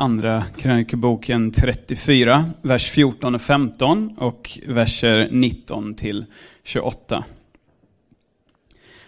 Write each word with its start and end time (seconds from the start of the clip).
Andra 0.00 0.44
krönikeboken 0.56 1.50
34, 1.50 2.44
vers 2.62 2.90
14 2.90 3.34
och 3.34 3.40
15 3.40 4.14
och 4.16 4.58
verser 4.66 5.28
19 5.30 5.94
till 5.94 6.24
28. 6.64 7.24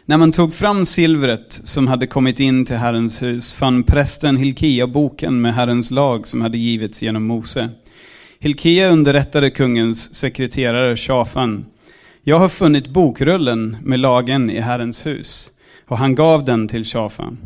När 0.04 0.16
man 0.16 0.32
tog 0.32 0.54
fram 0.54 0.86
silvret 0.86 1.52
som 1.52 1.86
hade 1.86 2.06
kommit 2.06 2.40
in 2.40 2.64
till 2.64 2.76
Herrens 2.76 3.22
hus 3.22 3.54
fann 3.54 3.82
prästen 3.82 4.36
Hilkia 4.36 4.86
boken 4.86 5.40
med 5.40 5.54
Herrens 5.54 5.90
lag 5.90 6.26
som 6.26 6.40
hade 6.40 6.58
givits 6.58 7.02
genom 7.02 7.24
Mose. 7.24 7.68
Hilkia 8.38 8.90
underrättade 8.90 9.50
kungens 9.50 10.14
sekreterare 10.14 10.96
Shafan. 10.96 11.64
Jag 12.22 12.38
har 12.38 12.48
funnit 12.48 12.88
bokrullen 12.88 13.76
med 13.82 14.00
lagen 14.00 14.50
i 14.50 14.60
Herrens 14.60 15.06
hus. 15.06 15.50
Och 15.86 15.98
han 15.98 16.14
gav 16.14 16.44
den 16.44 16.68
till 16.68 16.84
Shafan. 16.84 17.38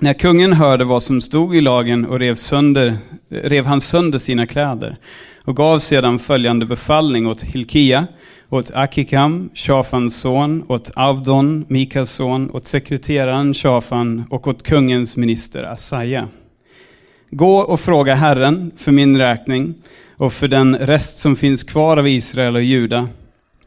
När 0.00 0.12
kungen 0.12 0.52
hörde 0.52 0.84
vad 0.84 1.02
som 1.02 1.20
stod 1.20 1.56
i 1.56 1.60
lagen 1.60 2.04
och 2.06 2.18
rev, 2.18 2.34
sönder, 2.34 2.96
rev 3.28 3.66
han 3.66 3.80
sönder 3.80 4.18
sina 4.18 4.46
kläder 4.46 4.96
och 5.44 5.56
gav 5.56 5.78
sedan 5.78 6.18
följande 6.18 6.66
befallning 6.66 7.26
åt 7.26 7.42
Hilkia, 7.42 8.06
åt 8.48 8.70
Akikam, 8.74 9.50
Shafans 9.54 10.20
son, 10.20 10.64
åt 10.68 10.90
Avdon, 10.94 11.64
Mikas 11.68 12.10
son, 12.10 12.50
åt 12.50 12.66
sekreteraren 12.66 13.54
Shafan 13.54 14.24
och 14.30 14.46
åt 14.46 14.62
kungens 14.62 15.16
minister 15.16 15.64
Asaja. 15.64 16.28
Gå 17.30 17.58
och 17.58 17.80
fråga 17.80 18.14
Herren 18.14 18.70
för 18.76 18.92
min 18.92 19.18
räkning 19.18 19.74
och 20.16 20.32
för 20.32 20.48
den 20.48 20.76
rest 20.78 21.18
som 21.18 21.36
finns 21.36 21.64
kvar 21.64 21.96
av 21.96 22.08
Israel 22.08 22.56
och 22.56 22.62
Juda 22.62 23.08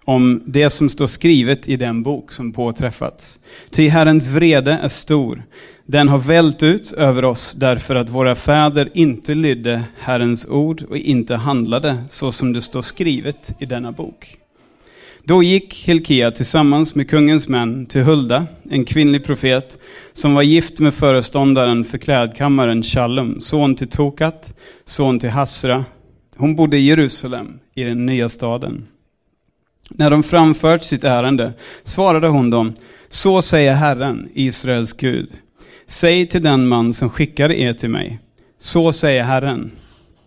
om 0.05 0.43
det 0.45 0.69
som 0.69 0.89
står 0.89 1.07
skrivet 1.07 1.67
i 1.67 1.75
den 1.75 2.03
bok 2.03 2.31
som 2.31 2.51
påträffats. 2.51 3.39
Ty 3.69 3.87
Herrens 3.87 4.27
vrede 4.27 4.71
är 4.71 4.89
stor. 4.89 5.43
Den 5.85 6.09
har 6.09 6.17
vält 6.17 6.63
ut 6.63 6.91
över 6.91 7.25
oss 7.25 7.53
därför 7.53 7.95
att 7.95 8.09
våra 8.09 8.35
fäder 8.35 8.89
inte 8.93 9.35
lydde 9.35 9.83
Herrens 9.99 10.45
ord 10.45 10.83
och 10.89 10.97
inte 10.97 11.35
handlade 11.35 11.97
så 12.09 12.31
som 12.31 12.53
det 12.53 12.61
står 12.61 12.81
skrivet 12.81 13.55
i 13.59 13.65
denna 13.65 13.91
bok. 13.91 14.37
Då 15.23 15.43
gick 15.43 15.73
Hilkia 15.73 16.31
tillsammans 16.31 16.95
med 16.95 17.09
kungens 17.09 17.47
män 17.47 17.85
till 17.85 18.01
Hulda, 18.01 18.47
en 18.69 18.85
kvinnlig 18.85 19.23
profet, 19.23 19.79
som 20.13 20.33
var 20.33 20.41
gift 20.41 20.79
med 20.79 20.93
föreståndaren 20.93 21.85
för 21.85 21.97
klädkammaren 21.97 22.83
Shallum, 22.83 23.41
son 23.41 23.75
till 23.75 23.87
Tokat, 23.87 24.55
son 24.85 25.19
till 25.19 25.29
Hasra. 25.29 25.85
Hon 26.37 26.55
bodde 26.55 26.77
i 26.77 26.87
Jerusalem, 26.87 27.59
i 27.75 27.83
den 27.83 28.05
nya 28.05 28.29
staden. 28.29 28.87
När 29.95 30.11
de 30.11 30.23
framfört 30.23 30.83
sitt 30.83 31.03
ärende 31.03 31.53
svarade 31.83 32.27
hon 32.27 32.49
dem, 32.49 32.73
så 33.09 33.41
säger 33.41 33.73
Herren, 33.73 34.29
Israels 34.33 34.93
Gud. 34.93 35.29
Säg 35.85 36.27
till 36.27 36.43
den 36.43 36.67
man 36.67 36.93
som 36.93 37.09
skickade 37.09 37.61
er 37.61 37.73
till 37.73 37.89
mig, 37.89 38.19
så 38.59 38.93
säger 38.93 39.23
Herren. 39.23 39.71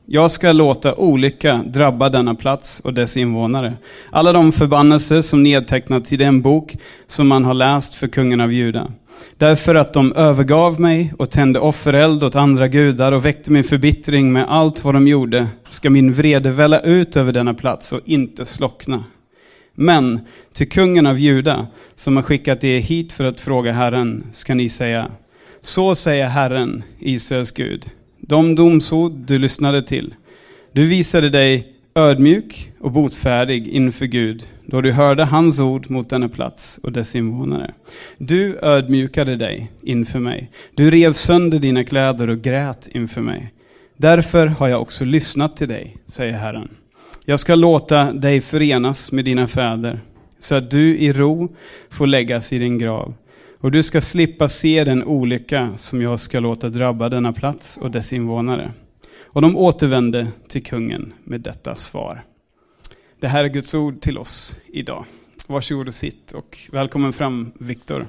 Jag 0.06 0.30
ska 0.30 0.52
låta 0.52 0.94
olycka 0.94 1.64
drabba 1.66 2.08
denna 2.08 2.34
plats 2.34 2.80
och 2.80 2.94
dess 2.94 3.16
invånare. 3.16 3.74
Alla 4.10 4.32
de 4.32 4.52
förbannelser 4.52 5.22
som 5.22 5.42
nedtecknats 5.42 6.12
i 6.12 6.16
den 6.16 6.42
bok 6.42 6.76
som 7.06 7.28
man 7.28 7.44
har 7.44 7.54
läst 7.54 7.94
för 7.94 8.08
kungen 8.08 8.40
av 8.40 8.52
Juda. 8.52 8.90
Därför 9.38 9.74
att 9.74 9.92
de 9.92 10.12
övergav 10.12 10.80
mig 10.80 11.14
och 11.18 11.30
tände 11.30 11.58
offereld 11.58 12.24
åt 12.24 12.36
andra 12.36 12.68
gudar 12.68 13.12
och 13.12 13.24
väckte 13.24 13.52
min 13.52 13.64
förbittring 13.64 14.32
med 14.32 14.46
allt 14.48 14.84
vad 14.84 14.94
de 14.94 15.08
gjorde, 15.08 15.46
ska 15.68 15.90
min 15.90 16.12
vrede 16.12 16.50
välla 16.50 16.80
ut 16.80 17.16
över 17.16 17.32
denna 17.32 17.54
plats 17.54 17.92
och 17.92 18.00
inte 18.04 18.44
slockna. 18.44 19.04
Men 19.74 20.20
till 20.52 20.68
kungen 20.68 21.06
av 21.06 21.18
Juda, 21.18 21.66
som 21.94 22.16
har 22.16 22.22
skickat 22.22 22.64
er 22.64 22.80
hit 22.80 23.12
för 23.12 23.24
att 23.24 23.40
fråga 23.40 23.72
Herren, 23.72 24.24
ska 24.32 24.54
ni 24.54 24.68
säga, 24.68 25.10
så 25.60 25.94
säger 25.94 26.26
Herren, 26.26 26.82
Israels 26.98 27.50
Gud, 27.50 27.90
de 28.20 28.54
domsord 28.54 29.12
du 29.12 29.38
lyssnade 29.38 29.82
till. 29.82 30.14
Du 30.72 30.86
visade 30.86 31.30
dig 31.30 31.74
ödmjuk 31.94 32.72
och 32.80 32.92
botfärdig 32.92 33.68
inför 33.68 34.06
Gud, 34.06 34.44
då 34.66 34.80
du 34.80 34.92
hörde 34.92 35.24
hans 35.24 35.60
ord 35.60 35.90
mot 35.90 36.10
denna 36.10 36.28
plats 36.28 36.78
och 36.82 36.92
dess 36.92 37.14
invånare. 37.14 37.74
Du 38.18 38.58
ödmjukade 38.62 39.36
dig 39.36 39.72
inför 39.82 40.18
mig. 40.18 40.50
Du 40.74 40.90
rev 40.90 41.12
sönder 41.12 41.58
dina 41.58 41.84
kläder 41.84 42.28
och 42.28 42.40
grät 42.40 42.88
inför 42.92 43.20
mig. 43.20 43.52
Därför 43.96 44.46
har 44.46 44.68
jag 44.68 44.82
också 44.82 45.04
lyssnat 45.04 45.56
till 45.56 45.68
dig, 45.68 45.96
säger 46.06 46.32
Herren. 46.32 46.68
Jag 47.26 47.40
ska 47.40 47.54
låta 47.54 48.12
dig 48.12 48.40
förenas 48.40 49.12
med 49.12 49.24
dina 49.24 49.46
fäder, 49.46 50.00
så 50.38 50.54
att 50.54 50.70
du 50.70 50.96
i 50.96 51.12
ro 51.12 51.56
får 51.90 52.06
läggas 52.06 52.52
i 52.52 52.58
din 52.58 52.78
grav. 52.78 53.14
Och 53.60 53.70
du 53.70 53.82
ska 53.82 54.00
slippa 54.00 54.48
se 54.48 54.84
den 54.84 55.04
olycka 55.04 55.76
som 55.76 56.02
jag 56.02 56.20
ska 56.20 56.40
låta 56.40 56.68
drabba 56.68 57.08
denna 57.08 57.32
plats 57.32 57.76
och 57.76 57.90
dess 57.90 58.12
invånare. 58.12 58.72
Och 59.22 59.42
de 59.42 59.56
återvände 59.56 60.26
till 60.48 60.62
kungen 60.64 61.12
med 61.24 61.40
detta 61.40 61.74
svar. 61.74 62.22
Det 63.20 63.28
här 63.28 63.44
är 63.44 63.48
Guds 63.48 63.74
ord 63.74 64.00
till 64.00 64.18
oss 64.18 64.56
idag. 64.66 65.04
Varsågod 65.46 65.88
och 65.88 65.94
sitt 65.94 66.32
och 66.32 66.58
välkommen 66.72 67.12
fram 67.12 67.52
Viktor. 67.58 68.06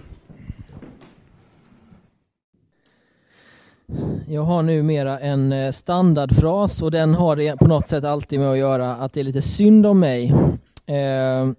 Jag 4.28 4.42
har 4.42 4.64
numera 4.64 5.20
en 5.20 5.52
eh, 5.52 5.72
standardfras 5.72 6.82
och 6.82 6.92
den 6.92 7.14
har 7.14 7.58
på 7.58 7.68
något 7.68 7.88
sätt 7.88 8.04
alltid 8.04 8.40
med 8.40 8.52
att 8.52 8.58
göra 8.58 8.96
att 8.96 9.14
det 9.14 9.20
är 9.20 9.24
lite 9.24 9.42
synd 9.42 9.86
om 9.86 10.00
mig. 10.00 10.34
Eh, 10.86 11.52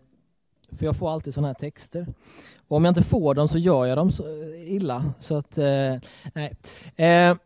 för 0.79 0.87
jag 0.87 0.97
får 0.97 1.11
alltid 1.11 1.35
sådana 1.35 1.49
här 1.49 1.55
texter. 1.55 2.07
Och 2.69 2.77
om 2.77 2.85
jag 2.85 2.91
inte 2.91 3.03
får 3.03 3.35
dem 3.35 3.49
så 3.49 3.59
gör 3.59 3.87
jag 3.87 3.99
dem 3.99 4.13
så 4.13 4.23
eh, 4.23 4.75
illa. 4.75 5.05
Så 5.21 5.37
att, 5.37 5.59
eh, 5.59 5.95
nej. 6.35 6.55
Eh, 6.97 7.37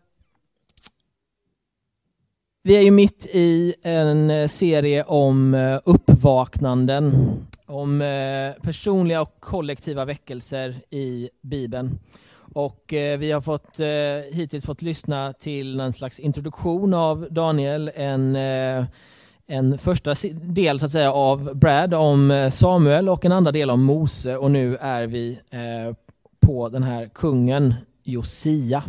vi 2.62 2.77
är 2.77 2.81
ju 2.81 2.91
mitt 2.91 3.27
i 3.33 3.75
en 3.83 4.31
eh, 4.31 4.47
serie 4.47 5.05
om 5.05 5.55
uppvaknanden, 5.85 7.12
om 7.67 7.99
personliga 8.62 9.23
och 9.23 9.41
kollektiva 9.41 10.05
väckelser 10.05 10.75
i 10.91 11.31
Bibeln. 11.43 11.99
Och 12.53 12.93
eh, 12.93 13.19
vi 13.19 13.33
har 13.33 13.41
fått, 13.41 13.81
eh, 13.81 14.37
hittills 14.37 14.66
fått 14.66 14.83
lyssna 14.83 15.33
till 15.33 15.81
en 15.81 15.93
slags 15.93 16.21
introduktion 16.21 16.94
av 16.94 17.27
Daniel, 17.31 17.91
en, 17.94 18.37
eh, 18.37 18.84
en 19.47 19.78
första 19.78 20.15
del 20.33 20.81
så 20.81 20.87
att 20.87 20.93
säga 20.93 21.12
av 21.12 21.56
Brad 21.56 21.94
om 21.94 22.31
eh, 22.31 22.50
Samuel 22.50 23.09
och 23.09 23.25
en 23.25 23.33
andra 23.33 23.53
del 23.53 23.71
om 23.71 23.83
Mose 23.83 24.37
och 24.37 24.50
nu 24.50 24.77
är 24.77 25.06
vi 25.06 25.38
eh, 25.50 25.94
på 26.41 26.69
den 26.69 26.83
här 26.83 27.09
kungen 27.15 27.75
Josia. 28.05 28.82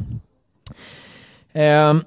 Ehm, 1.54 2.04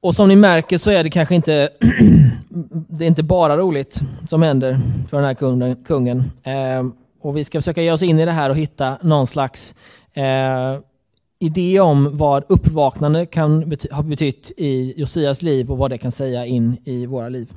och 0.00 0.14
som 0.14 0.28
ni 0.28 0.36
märker 0.36 0.78
så 0.78 0.90
är 0.90 1.04
det 1.04 1.10
kanske 1.10 1.34
inte, 1.34 1.68
det 2.88 3.04
är 3.04 3.08
inte 3.08 3.22
bara 3.22 3.56
roligt 3.56 4.00
som 4.28 4.42
händer 4.42 4.78
för 5.08 5.16
den 5.16 5.26
här 5.26 5.84
kungen. 5.84 6.30
Ehm, 6.42 6.92
och 7.20 7.36
vi 7.36 7.44
ska 7.44 7.58
försöka 7.58 7.82
ge 7.82 7.92
oss 7.92 8.02
in 8.02 8.20
i 8.20 8.24
det 8.24 8.32
här 8.32 8.50
och 8.50 8.56
hitta 8.56 8.98
någon 9.02 9.26
slags 9.26 9.74
eh, 10.14 10.78
idé 11.38 11.80
om 11.80 12.16
vad 12.16 12.44
uppvaknande 12.48 13.26
kan 13.26 13.68
bety 13.68 13.88
ha 13.92 14.02
betytt 14.02 14.52
i 14.56 14.94
Josias 14.96 15.42
liv 15.42 15.70
och 15.70 15.78
vad 15.78 15.90
det 15.90 15.98
kan 15.98 16.12
säga 16.12 16.46
in 16.46 16.76
i 16.84 17.06
våra 17.06 17.28
liv. 17.28 17.52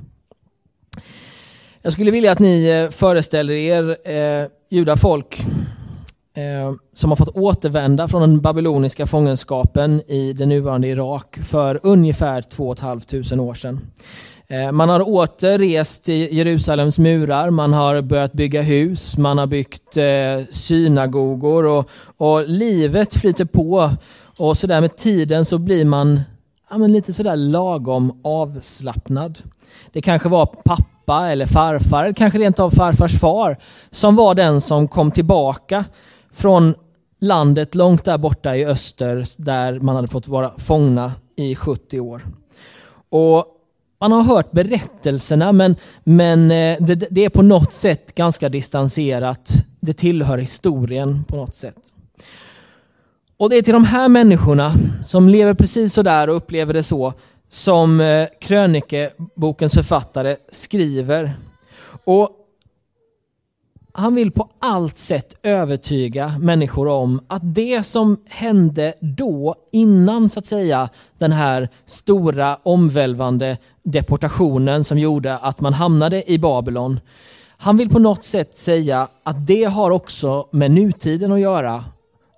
Jag 1.82 1.92
skulle 1.92 2.10
vilja 2.10 2.32
att 2.32 2.38
ni 2.38 2.68
eh, 2.68 2.90
föreställer 2.90 3.54
er 3.54 4.10
eh, 4.10 4.48
judafolk 4.70 5.40
eh, 6.36 6.74
som 6.92 7.10
har 7.10 7.16
fått 7.16 7.36
återvända 7.36 8.08
från 8.08 8.20
den 8.20 8.40
babyloniska 8.40 9.06
fångenskapen 9.06 10.02
i 10.06 10.32
det 10.32 10.46
nuvarande 10.46 10.88
Irak 10.88 11.36
för 11.36 11.80
ungefär 11.82 12.42
2 12.42 12.74
500 12.74 13.42
år 13.42 13.54
sedan. 13.54 13.80
Eh, 14.48 14.72
man 14.72 14.88
har 14.88 15.08
åter 15.08 15.58
rest 15.58 16.08
i 16.08 16.34
Jerusalems 16.34 16.98
murar, 16.98 17.50
man 17.50 17.72
har 17.72 18.02
börjat 18.02 18.32
bygga 18.32 18.62
hus, 18.62 19.18
man 19.18 19.38
har 19.38 19.46
byggt 19.46 19.96
eh, 19.96 20.46
synagogor 20.50 21.64
och, 21.66 21.88
och 22.16 22.48
livet 22.48 23.14
flyter 23.14 23.44
på. 23.44 23.90
Och 24.38 24.58
sådär 24.58 24.80
med 24.80 24.96
tiden 24.96 25.44
så 25.44 25.58
blir 25.58 25.84
man 25.84 26.20
ja, 26.70 26.78
men 26.78 26.92
lite 26.92 27.12
sådär 27.12 27.36
lagom 27.36 28.20
avslappnad. 28.24 29.38
Det 29.92 30.02
kanske 30.02 30.28
var 30.28 30.46
pappa 30.46 31.30
eller 31.30 31.46
farfar, 31.46 32.04
eller 32.04 32.14
kanske 32.14 32.38
rent 32.38 32.58
av 32.58 32.70
farfars 32.70 33.20
far, 33.20 33.56
som 33.90 34.16
var 34.16 34.34
den 34.34 34.60
som 34.60 34.88
kom 34.88 35.10
tillbaka 35.10 35.84
från 36.32 36.74
landet 37.20 37.74
långt 37.74 38.04
där 38.04 38.18
borta 38.18 38.56
i 38.56 38.66
öster 38.66 39.24
där 39.38 39.80
man 39.80 39.96
hade 39.96 40.08
fått 40.08 40.28
vara 40.28 40.50
fångna 40.58 41.12
i 41.36 41.54
70 41.54 42.00
år. 42.00 42.26
Och 43.10 43.55
man 44.00 44.12
har 44.12 44.22
hört 44.22 44.52
berättelserna 44.52 45.52
men, 45.52 45.76
men 46.04 46.50
eh, 46.50 46.76
det, 46.80 46.94
det, 46.94 47.24
är 47.24 47.28
på 47.28 47.42
något 47.42 47.72
sätt 47.72 48.14
ganska 48.14 48.48
distanserat. 48.48 49.52
Det 49.80 49.92
tillhör 49.92 50.38
historien 50.38 51.24
på 51.28 51.36
något 51.36 51.54
sätt. 51.54 51.94
Och 53.38 53.50
det 53.50 53.56
är 53.56 53.62
till 53.62 53.72
de 53.72 53.84
här 53.84 54.08
människorna 54.08 54.72
som 55.06 55.28
lever 55.28 55.54
precis 55.54 55.94
så 55.94 56.02
där 56.02 56.28
och 56.28 56.36
upplever 56.36 56.74
det 56.74 56.82
så 56.82 57.12
som 57.48 58.00
eh, 58.00 58.28
krönikebokens 58.40 59.74
författare 59.74 60.36
skriver. 60.50 61.32
Och 62.04 62.30
han 63.98 64.14
vill 64.14 64.30
på 64.30 64.48
allt 64.58 64.98
sätt 64.98 65.34
övertyga 65.42 66.34
människor 66.40 66.88
om 66.88 67.20
att 67.28 67.54
det 67.54 67.86
som 67.86 68.16
hände 68.28 68.94
då, 69.00 69.54
innan 69.72 70.28
så 70.28 70.38
att 70.38 70.46
säga 70.46 70.88
den 71.18 71.32
här 71.32 71.68
stora 71.86 72.58
omvälvande 72.62 73.58
deportationen 73.82 74.84
som 74.84 74.98
gjorde 74.98 75.38
att 75.38 75.60
man 75.60 75.72
hamnade 75.72 76.30
i 76.30 76.38
Babylon. 76.38 77.00
Han 77.56 77.76
vill 77.76 77.88
på 77.88 77.98
något 77.98 78.24
sätt 78.24 78.58
säga 78.58 79.08
att 79.22 79.46
det 79.46 79.64
har 79.64 79.90
också 79.90 80.48
med 80.50 80.70
nutiden 80.70 81.32
att 81.32 81.40
göra. 81.40 81.84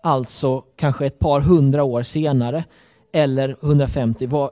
Alltså 0.02 0.62
kanske 0.76 1.06
ett 1.06 1.18
par 1.18 1.40
hundra 1.40 1.84
år 1.84 2.02
senare 2.02 2.64
eller 3.12 3.56
150, 3.62 4.26
vad, 4.26 4.50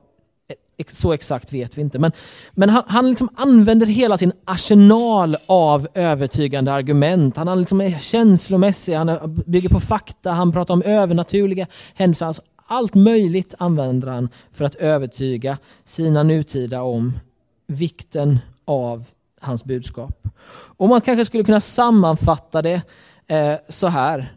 så 0.86 1.12
exakt 1.12 1.52
vet 1.52 1.78
vi 1.78 1.82
inte. 1.82 1.98
Men, 1.98 2.12
men 2.52 2.70
han, 2.70 2.82
han 2.86 3.10
liksom 3.10 3.28
använder 3.34 3.86
hela 3.86 4.18
sin 4.18 4.32
arsenal 4.44 5.36
av 5.46 5.88
övertygande 5.94 6.72
argument. 6.72 7.36
Han, 7.36 7.58
liksom 7.58 7.80
är 7.80 7.98
känslomässig, 7.98 8.94
han 8.94 9.42
bygger 9.46 9.68
på 9.68 9.80
fakta, 9.80 10.30
han 10.30 10.52
pratar 10.52 10.74
om 10.74 10.82
övernaturliga 10.82 11.66
händelser. 11.94 12.26
Alltså 12.26 12.42
allt 12.66 12.94
möjligt 12.94 13.54
använder 13.58 14.08
han 14.08 14.28
för 14.52 14.64
att 14.64 14.74
övertyga 14.74 15.58
sina 15.84 16.22
nutida 16.22 16.82
om 16.82 17.18
vikten 17.66 18.38
av 18.64 19.04
hans 19.40 19.64
budskap. 19.64 20.28
Och 20.76 20.88
man 20.88 21.00
kanske 21.00 21.24
skulle 21.24 21.44
kunna 21.44 21.60
sammanfatta 21.60 22.62
det 22.62 22.82
eh, 23.26 23.54
så 23.68 23.86
här. 23.86 24.32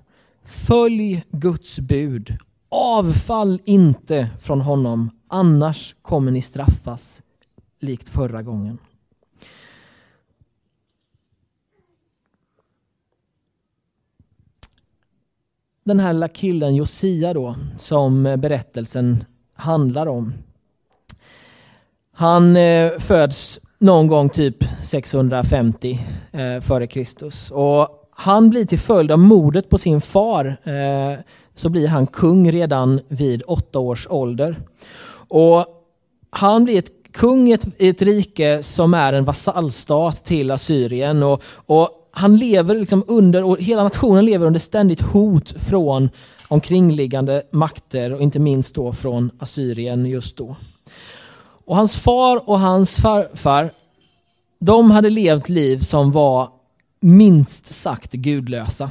Följ 0.45 1.23
Guds 1.31 1.79
bud. 1.79 2.37
Avfall 2.69 3.59
inte 3.65 4.29
från 4.41 4.61
honom 4.61 5.09
annars 5.29 5.95
kommer 6.01 6.31
ni 6.31 6.41
straffas 6.41 7.23
likt 7.79 8.09
förra 8.09 8.41
gången. 8.41 8.77
Den 15.83 15.99
här 15.99 16.13
lilla 16.13 16.27
killen 16.27 16.75
Josia 16.75 17.33
då, 17.33 17.55
som 17.77 18.23
berättelsen 18.23 19.23
handlar 19.55 20.07
om. 20.07 20.33
Han 22.11 22.57
eh, 22.57 22.91
föds 22.99 23.59
någon 23.77 24.07
gång 24.07 24.29
typ 24.29 24.63
650 24.83 25.99
eh, 26.31 26.61
före 26.61 26.87
Kristus. 26.87 27.51
Och 27.51 28.09
han 28.11 28.49
blir 28.49 28.65
till 28.65 28.79
följd 28.79 29.11
av 29.11 29.19
mordet 29.19 29.69
på 29.69 29.77
sin 29.77 30.01
far 30.01 30.45
eh, 30.63 31.19
så 31.53 31.69
blir 31.69 31.87
han 31.87 32.07
kung 32.07 32.51
redan 32.51 33.01
vid 33.07 33.43
åtta 33.47 33.79
års 33.79 34.07
ålder. 34.09 34.55
Och 35.29 35.65
han 36.29 36.63
blir 36.63 36.79
ett 36.79 36.99
kung 37.11 37.49
i 37.49 37.51
ett, 37.51 37.67
ett 37.77 38.01
rike 38.01 38.63
som 38.63 38.93
är 38.93 39.13
en 39.13 39.25
vasallstat 39.25 40.25
till 40.25 40.51
Assyrien. 40.51 41.23
Och, 41.23 41.43
och 41.65 41.89
han 42.11 42.37
lever 42.37 42.75
liksom 42.75 43.03
under, 43.07 43.43
och 43.43 43.57
hela 43.59 43.83
nationen 43.83 44.25
lever 44.25 44.47
under 44.47 44.59
ständigt 44.59 45.01
hot 45.01 45.49
från 45.49 46.09
omkringliggande 46.47 47.43
makter 47.51 48.13
och 48.13 48.21
inte 48.21 48.39
minst 48.39 48.75
då 48.75 48.93
från 48.93 49.31
Assyrien 49.39 50.05
just 50.05 50.37
då. 50.37 50.55
Och 51.65 51.75
hans 51.75 51.97
far 51.97 52.49
och 52.49 52.59
hans 52.59 52.97
farfar, 52.97 53.71
de 54.59 54.91
hade 54.91 55.09
levt 55.09 55.49
liv 55.49 55.77
som 55.77 56.11
var 56.11 56.49
minst 56.99 57.65
sagt 57.65 58.11
gudlösa. 58.11 58.89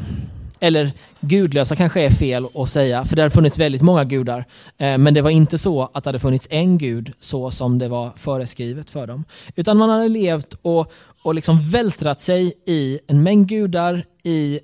Eller 0.60 0.92
gudlösa 1.20 1.76
kanske 1.76 2.02
är 2.02 2.10
fel 2.10 2.46
att 2.54 2.68
säga, 2.68 3.04
för 3.04 3.16
det 3.16 3.22
har 3.22 3.30
funnits 3.30 3.58
väldigt 3.58 3.82
många 3.82 4.04
gudar. 4.04 4.44
Eh, 4.78 4.98
men 4.98 5.14
det 5.14 5.22
var 5.22 5.30
inte 5.30 5.58
så 5.58 5.90
att 5.94 6.04
det 6.04 6.08
hade 6.08 6.18
funnits 6.18 6.48
en 6.50 6.78
gud 6.78 7.12
så 7.20 7.50
som 7.50 7.78
det 7.78 7.88
var 7.88 8.12
föreskrivet 8.16 8.90
för 8.90 9.06
dem. 9.06 9.24
Utan 9.56 9.76
man 9.76 9.90
hade 9.90 10.08
levt 10.08 10.54
och, 10.62 10.92
och 11.22 11.34
liksom 11.34 11.60
vältrat 11.70 12.20
sig 12.20 12.52
i 12.66 12.98
en 13.06 13.22
mängd 13.22 13.48
gudar, 13.48 14.04
i 14.24 14.60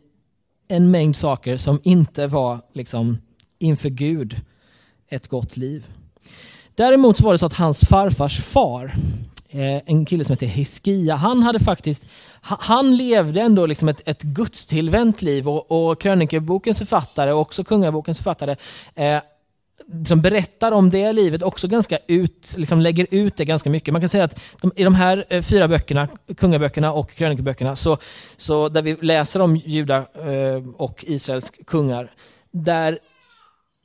en 0.69 0.91
mängd 0.91 1.17
saker 1.17 1.57
som 1.57 1.81
inte 1.83 2.27
var 2.27 2.59
liksom 2.75 3.19
inför 3.59 3.89
Gud 3.89 4.37
ett 5.09 5.29
gott 5.29 5.57
liv. 5.57 5.87
Däremot 6.75 7.17
så 7.17 7.25
var 7.25 7.33
det 7.33 7.39
så 7.39 7.47
att 7.47 7.53
hans 7.53 7.81
farfars 7.81 8.41
far, 8.41 8.95
Eh, 9.55 9.83
en 9.87 10.05
kille 10.05 10.25
som 10.25 10.33
heter 10.33 10.47
Hiskia. 10.47 11.17
Han 11.17 11.43
hade 11.43 11.61
faktiskt, 11.61 12.07
han 12.41 12.97
levde 12.97 13.41
ändå 13.41 13.67
liksom 13.67 13.89
ett, 13.89 14.09
ett 14.09 14.23
gudstillvänt 14.23 15.23
liv 15.23 15.49
och, 15.49 15.91
och 15.91 16.01
krönikebokens 16.01 16.79
författare 16.79 17.33
och 17.33 17.41
också 17.41 17.65
kungabokens 17.65 18.19
författare 18.19 18.57
eh, 18.95 19.19
som 20.07 20.21
berättar 20.21 20.73
om 20.73 20.91
det 20.91 21.13
livet 21.13 21.43
också 21.43 21.69
ganska 21.69 21.99
ut, 22.07 22.55
liksom 22.57 22.81
lägger 22.81 23.07
ut 23.11 23.37
det 23.37 23.45
ganska 23.45 23.71
mycket. 23.71 23.93
Man 23.93 24.03
kan 24.03 24.09
säga 24.09 24.25
att 24.25 24.41
de, 24.61 24.73
i 24.77 24.85
de 24.85 24.95
här 24.95 25.25
eh, 25.29 25.43
fyra 25.43 25.69
böckerna, 25.69 26.09
kungaböckerna 26.37 26.93
och 26.93 27.11
krönikeböckerna, 27.11 27.77
så, 27.77 27.99
så 28.37 28.69
där 28.69 28.83
vi 28.83 28.97
läser 29.01 29.41
om 29.41 29.57
Juda 29.57 29.97
eh, 29.97 30.69
och 30.77 31.05
Israels 31.07 31.51
kungar, 31.51 32.11
där 32.51 32.99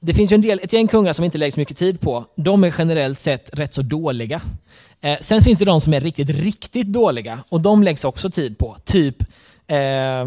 det 0.02 0.14
finns 0.14 0.32
ju 0.32 0.36
en 0.36 0.42
del, 0.42 0.60
ett 0.64 0.74
gäng 0.74 0.88
kungar 0.88 1.14
som 1.14 1.26
inte 1.26 1.38
läggs 1.38 1.58
mycket 1.58 1.78
tid 1.78 2.02
på. 2.02 2.26
De 2.36 2.64
är 2.64 2.76
generellt 2.78 3.20
sett 3.20 3.50
rätt 3.54 3.74
så 3.74 3.82
dåliga. 3.82 4.42
Eh, 5.02 5.18
sen 5.20 5.42
finns 5.42 5.60
det 5.60 5.66
de 5.66 5.82
som 5.82 5.94
är 5.94 6.00
riktigt, 6.00 6.30
riktigt 6.30 6.88
dåliga 6.88 7.44
och 7.50 7.62
de 7.62 7.84
läggs 7.84 8.06
också 8.06 8.30
tid 8.30 8.58
på. 8.58 8.78
Typ 8.84 9.24
eh, 9.68 10.26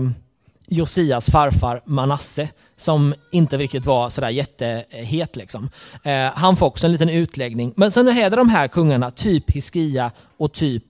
Josias 0.67 1.31
farfar 1.31 1.81
Manasse 1.85 2.49
som 2.77 3.15
inte 3.31 3.57
riktigt 3.57 3.87
var 3.87 4.09
sådär 4.09 4.29
jättehet. 4.29 5.37
Liksom. 5.37 5.71
Eh, 6.03 6.31
han 6.35 6.57
får 6.57 6.67
också 6.67 6.87
en 6.87 6.93
liten 6.93 7.09
utläggning. 7.09 7.73
Men 7.77 7.91
sen 7.91 8.09
är 8.09 8.31
det 8.31 8.37
de 8.37 8.49
här 8.49 8.69
kungarna, 8.69 9.11
typ 9.11 9.51
Hiskia 9.51 10.11
och 10.37 10.53
typ 10.53 10.85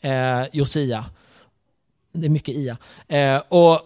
eh, 0.00 0.42
Josia. 0.52 1.04
Det 2.12 2.26
är 2.26 2.30
mycket 2.30 2.54
Ia. 2.54 2.76
Eh, 3.08 3.42
och 3.48 3.80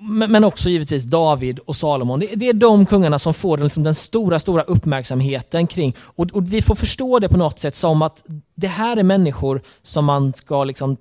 men 0.00 0.44
också 0.44 0.68
givetvis 0.68 1.04
David 1.04 1.58
och 1.58 1.76
Salomon. 1.76 2.20
Det 2.34 2.48
är 2.48 2.52
de 2.52 2.86
kungarna 2.86 3.18
som 3.18 3.34
får 3.34 3.56
den, 3.56 3.66
liksom 3.66 3.82
den 3.82 3.94
stora, 3.94 4.38
stora 4.38 4.62
uppmärksamheten 4.62 5.66
kring. 5.66 5.96
Och, 6.00 6.30
och, 6.32 6.52
vi 6.52 6.62
får 6.62 6.74
förstå 6.74 7.18
det 7.18 7.28
på 7.28 7.36
något 7.36 7.58
sätt 7.58 7.74
som 7.74 8.02
att 8.02 8.24
det 8.54 8.66
här 8.66 8.96
är 8.96 9.02
människor 9.02 9.62
som 9.82 10.04
man 10.04 10.34
ska 10.34 10.64
liksom 10.64 10.96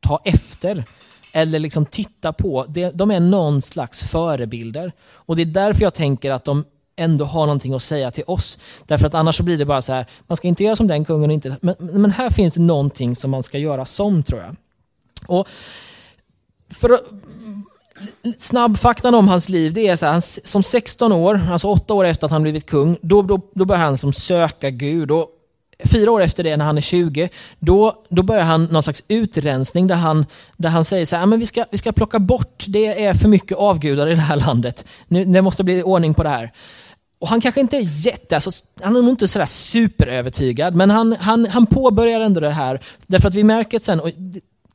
ta 0.00 0.20
efter. 0.24 0.84
Eller 1.32 1.58
liksom 1.58 1.86
titta 1.86 2.32
på. 2.32 2.64
De 2.94 3.10
är 3.10 3.20
någon 3.20 3.62
slags 3.62 4.04
förebilder. 4.04 4.92
Och 5.12 5.36
det 5.36 5.42
är 5.42 5.46
därför 5.46 5.82
jag 5.82 5.94
tänker 5.94 6.30
att 6.30 6.44
de 6.44 6.64
ändå 6.96 7.24
har 7.24 7.46
någonting 7.46 7.74
att 7.74 7.82
säga 7.82 8.10
till 8.10 8.24
oss. 8.26 8.58
Därför 8.86 9.06
att 9.06 9.14
annars 9.14 9.36
så 9.36 9.42
blir 9.42 9.58
det 9.58 9.64
bara 9.64 9.82
så 9.82 9.92
här, 9.92 10.06
man 10.26 10.36
ska 10.36 10.48
inte 10.48 10.64
göra 10.64 10.76
som 10.76 10.86
den 10.86 11.04
kungen. 11.04 11.30
Inte, 11.30 11.56
men, 11.60 11.74
men 11.78 12.10
här 12.10 12.30
finns 12.30 12.54
det 12.54 12.60
någonting 12.60 13.16
som 13.16 13.30
man 13.30 13.42
ska 13.42 13.58
göra 13.58 13.84
som, 13.84 14.22
tror 14.22 14.40
jag. 14.40 14.56
Och 15.26 15.48
för 16.70 16.90
att, 16.90 17.00
snabbfaktan 18.38 19.14
om 19.14 19.28
hans 19.28 19.48
liv, 19.48 19.72
det 19.72 19.88
är 19.88 19.96
så 19.96 20.06
här, 20.06 20.20
som 20.46 20.62
16 20.62 21.12
år, 21.12 21.40
alltså 21.50 21.68
8 21.68 21.94
år 21.94 22.04
efter 22.04 22.26
att 22.26 22.32
han 22.32 22.42
blivit 22.42 22.66
kung, 22.66 22.96
då, 23.00 23.22
då, 23.22 23.40
då 23.54 23.64
börjar 23.64 23.82
han 23.82 23.98
som 23.98 24.12
söka 24.12 24.70
Gud. 24.70 25.10
Och 25.10 25.28
fyra 25.84 26.10
år 26.10 26.22
efter 26.22 26.44
det, 26.44 26.56
när 26.56 26.64
han 26.64 26.76
är 26.76 26.80
20, 26.80 27.28
då, 27.58 28.04
då 28.08 28.22
börjar 28.22 28.44
han 28.44 28.64
någon 28.64 28.82
slags 28.82 29.04
utrensning 29.08 29.86
där 29.86 29.94
han, 29.94 30.26
där 30.56 30.68
han 30.68 30.84
säger 30.84 31.06
så 31.06 31.16
här, 31.16 31.26
men 31.26 31.40
vi 31.40 31.46
ska, 31.46 31.64
vi 31.70 31.78
ska 31.78 31.92
plocka 31.92 32.18
bort, 32.18 32.64
det 32.68 33.04
är 33.04 33.14
för 33.14 33.28
mycket 33.28 33.58
avgudar 33.58 34.06
i 34.06 34.14
det 34.14 34.20
här 34.20 34.36
landet. 34.36 34.84
Nu, 35.08 35.24
det 35.24 35.42
måste 35.42 35.64
bli 35.64 35.82
ordning 35.82 36.14
på 36.14 36.22
det 36.22 36.28
här. 36.28 36.52
Och 37.18 37.28
han 37.28 37.40
kanske 37.40 37.60
inte 37.60 37.76
är 37.76 38.06
jätte, 38.06 38.34
alltså, 38.34 38.50
han 38.82 38.96
är 38.96 39.02
nog 39.02 39.10
inte 39.10 39.28
sådär 39.28 39.46
superövertygad, 39.46 40.74
men 40.74 40.90
han, 40.90 41.16
han, 41.20 41.46
han 41.46 41.66
påbörjar 41.66 42.20
ändå 42.20 42.40
det 42.40 42.50
här. 42.50 42.80
Därför 43.06 43.28
att 43.28 43.34
vi 43.34 43.44
märker 43.44 43.78
sen, 43.78 44.00
och 44.00 44.10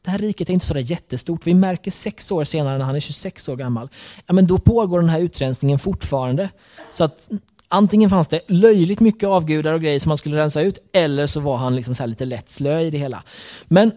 det 0.09 0.11
här 0.11 0.19
riket 0.19 0.49
är 0.49 0.53
inte 0.53 0.65
så 0.65 0.77
jättestort. 0.77 1.47
Vi 1.47 1.53
märker 1.53 1.91
sex 1.91 2.31
år 2.31 2.43
senare 2.43 2.77
när 2.77 2.85
han 2.85 2.95
är 2.95 2.99
26 2.99 3.49
år 3.49 3.55
gammal. 3.55 3.89
Ja, 4.25 4.33
men 4.33 4.47
då 4.47 4.57
pågår 4.57 4.99
den 4.99 5.09
här 5.09 5.19
utrensningen 5.19 5.79
fortfarande. 5.79 6.49
Så 6.91 7.03
att 7.03 7.29
antingen 7.67 8.09
fanns 8.09 8.27
det 8.27 8.41
löjligt 8.47 8.99
mycket 8.99 9.29
avgudar 9.29 9.73
och 9.73 9.81
grejer 9.81 9.99
som 9.99 10.09
man 10.09 10.17
skulle 10.17 10.37
rensa 10.37 10.61
ut, 10.61 10.89
eller 10.93 11.27
så 11.27 11.39
var 11.39 11.57
han 11.57 11.75
liksom 11.75 11.95
så 11.95 12.05
lite 12.05 12.25
lätt 12.25 12.49
slö 12.49 12.79
i 12.79 12.89
det 12.89 12.97
hela. 12.97 13.23
Men 13.65 13.91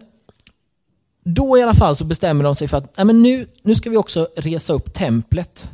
då 1.23 1.57
i 1.57 1.61
alla 1.61 1.73
fall 1.73 1.95
så 1.95 2.05
bestämmer 2.05 2.43
de 2.43 2.55
sig 2.55 2.67
för 2.67 2.77
att 2.77 2.93
ja, 2.97 3.03
men 3.03 3.23
nu, 3.23 3.47
nu 3.61 3.75
ska 3.75 3.89
vi 3.89 3.97
också 3.97 4.27
resa 4.35 4.73
upp 4.73 4.93
templet 4.93 5.69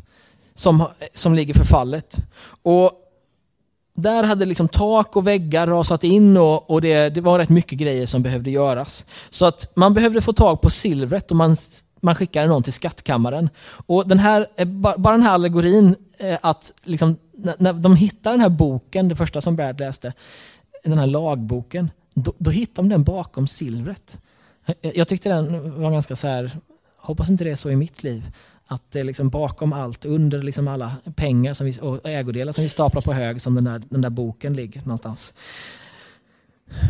som, 0.54 0.86
som 1.14 1.34
ligger 1.34 1.54
förfallet. 1.54 2.18
Och 2.62 2.92
där 4.02 4.24
hade 4.24 4.46
liksom 4.46 4.68
tak 4.68 5.16
och 5.16 5.28
väggar 5.28 5.68
rasat 5.68 6.04
in 6.04 6.38
och, 6.38 6.70
och 6.70 6.82
det, 6.82 7.10
det, 7.10 7.22
var 7.22 7.40
rätt 7.40 7.50
mycket 7.50 7.80
grejer 7.80 8.06
som 8.06 8.24
behövde 8.24 8.50
göras. 8.50 9.06
Så 9.30 9.46
att 9.46 9.72
man 9.76 9.94
behövde 9.94 10.22
få 10.22 10.34
tag 10.34 10.62
på 10.62 10.70
silvret 10.70 11.32
och 11.32 11.38
man, 11.38 11.56
man 12.02 12.16
skickade 12.16 12.48
någon 12.48 12.64
till 12.64 12.74
skattkammaren. 12.74 13.50
Och 13.68 14.08
den 14.08 14.20
här, 14.20 14.48
eh, 14.56 14.68
bara 14.98 15.12
den 15.12 15.22
här 15.22 15.34
allegorin, 15.34 15.96
eh, 16.18 16.38
att 16.42 16.74
liksom, 16.84 17.18
när 17.58 17.74
de 17.74 17.96
hittar 17.96 18.32
den 18.32 18.42
här 18.42 18.50
boken, 18.50 19.08
det 19.08 19.16
första 19.16 19.42
som 19.42 19.56
Brad 19.56 19.80
läste, 19.80 20.14
den 20.84 20.98
här 20.98 21.08
lagboken, 21.08 21.92
då, 22.14 22.34
då 22.38 22.52
hittar 22.52 22.84
de 22.84 22.90
den 22.90 23.04
bakom 23.04 23.48
silvret. 23.48 24.18
Jag 24.82 25.08
tyckte 25.08 25.30
den 25.30 25.82
var 25.82 25.92
ganska 25.92 26.16
så 26.16 26.28
här, 26.28 26.52
hoppas 26.98 27.30
inte 27.30 27.44
det 27.44 27.52
är 27.52 27.56
så 27.56 27.70
i 27.70 27.76
mitt 27.76 28.04
liv. 28.04 28.32
Att 28.72 28.92
det 28.92 29.00
är 29.00 29.04
liksom 29.04 29.30
bakom 29.30 29.74
allt, 29.74 30.06
under 30.06 30.42
liksom 30.42 30.68
alla 30.68 30.92
pengar 31.16 31.54
som 31.54 31.66
vi, 31.66 31.80
och 31.82 32.10
ägodelar 32.10 32.54
som 32.54 32.62
vi 32.62 32.70
staplar 32.70 33.02
på 33.02 33.14
hög, 33.14 33.42
som 33.42 33.56
den 33.56 33.64
där, 33.64 33.84
den 33.90 34.02
där 34.02 34.10
boken 34.10 34.54
ligger 34.54 34.82
någonstans. 34.82 35.34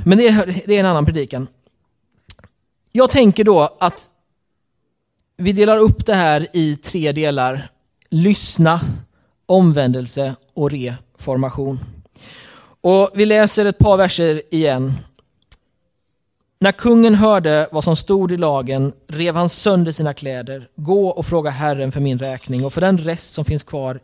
Men 0.06 0.18
det 0.18 0.28
är, 0.28 0.64
det 0.66 0.76
är 0.76 0.80
en 0.80 0.86
annan 0.86 1.06
predikan. 1.06 1.48
Jag 2.92 3.10
tänker 3.10 3.44
då 3.44 3.78
att 3.80 4.10
vi 5.38 5.54
delar 5.54 5.78
upp 5.78 6.06
det 6.06 6.16
här 6.16 6.48
i 6.54 6.76
tre 6.76 7.12
delar. 7.12 7.70
Lyssna, 8.10 8.82
omvändelse 9.46 10.36
och 10.54 10.72
reformation. 10.72 11.80
Och 12.82 13.12
vi 13.14 13.26
läser 13.26 13.66
ett 13.66 13.78
par 13.78 13.98
verser 13.98 14.42
igen. 14.52 14.94
När 16.62 16.72
kungen 16.72 17.16
hörde 17.16 17.70
vad 17.72 17.84
som 17.84 17.96
stod 17.96 18.32
i 18.32 18.38
lagen 18.38 18.94
rev 19.08 19.36
han 19.36 19.50
sönder 19.50 19.92
sina 19.92 20.14
kläder. 20.14 20.68
Gå 20.76 21.10
och 21.10 21.26
fråga 21.26 21.50
Herren 21.50 21.92
för 21.92 22.00
min 22.00 22.18
räkning 22.18 22.66
och 22.66 22.74
för 22.74 22.82
den 22.82 22.98
rest 22.98 23.34
som 23.34 23.46
finns 23.46 23.64
kvar 23.64 24.00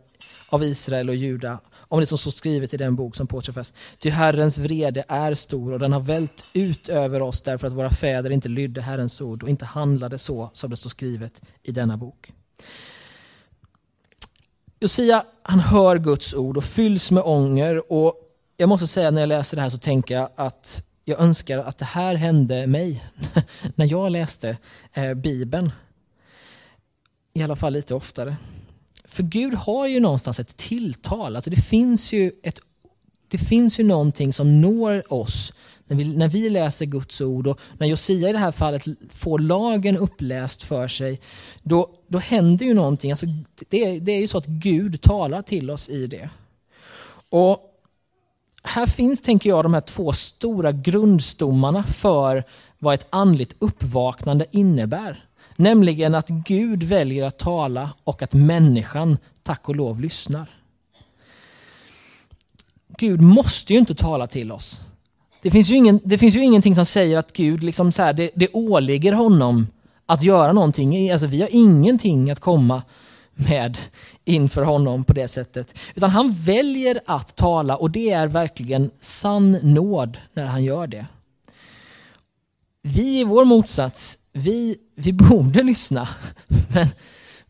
av 0.48 0.62
Israel 0.62 1.08
och 1.08 1.14
Juda 1.14 1.60
om 1.88 2.00
det 2.00 2.06
som 2.06 2.18
står 2.18 2.30
skrivet 2.30 2.74
i 2.74 2.76
den 2.76 2.96
bok 2.96 3.16
som 3.16 3.26
påträffas. 3.26 3.72
Ty 3.98 4.10
Herrens 4.10 4.58
vrede 4.58 5.04
är 5.08 5.34
stor 5.34 5.72
och 5.72 5.78
den 5.78 5.92
har 5.92 6.00
vält 6.00 6.46
ut 6.52 6.88
över 6.88 7.22
oss 7.22 7.42
därför 7.42 7.66
att 7.66 7.72
våra 7.72 7.90
fäder 7.90 8.30
inte 8.30 8.48
lydde 8.48 8.80
Herrens 8.80 9.20
ord 9.20 9.42
och 9.42 9.48
inte 9.48 9.64
handlade 9.64 10.18
så 10.18 10.50
som 10.52 10.70
det 10.70 10.76
står 10.76 10.90
skrivet 10.90 11.42
i 11.62 11.72
denna 11.72 11.96
bok. 11.96 12.32
Josia 14.80 15.24
han 15.42 15.60
hör 15.60 15.98
Guds 15.98 16.34
ord 16.34 16.56
och 16.56 16.64
fylls 16.64 17.10
med 17.10 17.22
ånger 17.22 17.92
och 17.92 18.14
jag 18.56 18.68
måste 18.68 18.86
säga 18.86 19.10
när 19.10 19.22
jag 19.22 19.28
läser 19.28 19.56
det 19.56 19.62
här 19.62 19.70
så 19.70 19.78
tänker 19.78 20.14
jag 20.14 20.28
att 20.36 20.82
jag 21.08 21.20
önskar 21.20 21.58
att 21.58 21.78
det 21.78 21.84
här 21.84 22.14
hände 22.14 22.66
mig 22.66 23.04
när 23.74 23.86
jag 23.86 24.12
läste 24.12 24.58
eh, 24.94 25.14
Bibeln. 25.14 25.70
I 27.34 27.42
alla 27.42 27.56
fall 27.56 27.72
lite 27.72 27.94
oftare. 27.94 28.36
För 29.04 29.22
Gud 29.22 29.54
har 29.54 29.86
ju 29.86 30.00
någonstans 30.00 30.40
ett 30.40 30.56
tilltal. 30.56 31.36
Alltså 31.36 31.50
det, 31.50 31.56
finns 31.56 32.12
ju 32.12 32.32
ett, 32.42 32.60
det 33.28 33.38
finns 33.38 33.80
ju 33.80 33.84
någonting 33.84 34.32
som 34.32 34.60
når 34.60 35.12
oss 35.12 35.52
när 35.84 35.96
vi, 35.96 36.16
när 36.16 36.28
vi 36.28 36.50
läser 36.50 36.86
Guds 36.86 37.20
ord 37.20 37.46
och 37.46 37.60
när 37.78 37.86
Josia 37.86 38.28
i 38.28 38.32
det 38.32 38.38
här 38.38 38.52
fallet 38.52 38.84
får 39.10 39.38
lagen 39.38 39.96
uppläst 39.96 40.62
för 40.62 40.88
sig, 40.88 41.20
då, 41.62 41.90
då 42.06 42.18
händer 42.18 42.66
ju 42.66 42.74
någonting. 42.74 43.10
Alltså 43.10 43.26
det, 43.68 43.98
det 43.98 44.12
är 44.12 44.20
ju 44.20 44.28
så 44.28 44.38
att 44.38 44.46
Gud 44.46 45.00
talar 45.00 45.42
till 45.42 45.70
oss 45.70 45.88
i 45.88 46.06
det. 46.06 46.30
Och 47.28 47.65
här 48.66 48.86
finns, 48.86 49.20
tänker 49.20 49.50
jag, 49.50 49.64
de 49.64 49.74
här 49.74 49.80
två 49.80 50.12
stora 50.12 50.72
grundstommarna 50.72 51.82
för 51.82 52.44
vad 52.78 52.94
ett 52.94 53.06
andligt 53.10 53.56
uppvaknande 53.58 54.46
innebär. 54.50 55.24
Nämligen 55.56 56.14
att 56.14 56.28
Gud 56.28 56.82
väljer 56.82 57.24
att 57.24 57.38
tala 57.38 57.90
och 58.04 58.22
att 58.22 58.34
människan, 58.34 59.18
tack 59.42 59.68
och 59.68 59.76
lov, 59.76 60.00
lyssnar. 60.00 60.50
Gud 62.98 63.20
måste 63.20 63.72
ju 63.72 63.78
inte 63.78 63.94
tala 63.94 64.26
till 64.26 64.52
oss. 64.52 64.80
Det 65.42 65.50
finns 65.50 65.70
ju, 65.70 65.76
ingen, 65.76 66.00
det 66.04 66.18
finns 66.18 66.36
ju 66.36 66.44
ingenting 66.44 66.74
som 66.74 66.84
säger 66.84 67.18
att 67.18 67.32
Gud, 67.32 67.62
liksom 67.62 67.92
så 67.92 68.02
här, 68.02 68.12
det, 68.12 68.30
det 68.34 68.48
åligger 68.52 69.12
honom 69.12 69.66
att 70.06 70.22
göra 70.22 70.52
någonting. 70.52 71.10
Alltså, 71.10 71.26
vi 71.26 71.40
har 71.40 71.48
ingenting 71.52 72.30
att 72.30 72.40
komma 72.40 72.82
med 73.34 73.78
inför 74.26 74.62
honom 74.62 75.04
på 75.04 75.12
det 75.12 75.28
sättet. 75.28 75.78
Utan 75.94 76.10
han 76.10 76.30
väljer 76.30 77.00
att 77.06 77.36
tala 77.36 77.76
och 77.76 77.90
det 77.90 78.10
är 78.10 78.26
verkligen 78.26 78.90
sann 79.00 79.52
nåd 79.62 80.18
när 80.32 80.46
han 80.46 80.64
gör 80.64 80.86
det. 80.86 81.06
Vi 82.82 83.20
i 83.20 83.24
vår 83.24 83.44
motsats, 83.44 84.30
vi, 84.32 84.76
vi 84.94 85.12
borde 85.12 85.62
lyssna. 85.62 86.08
Men, 86.72 86.88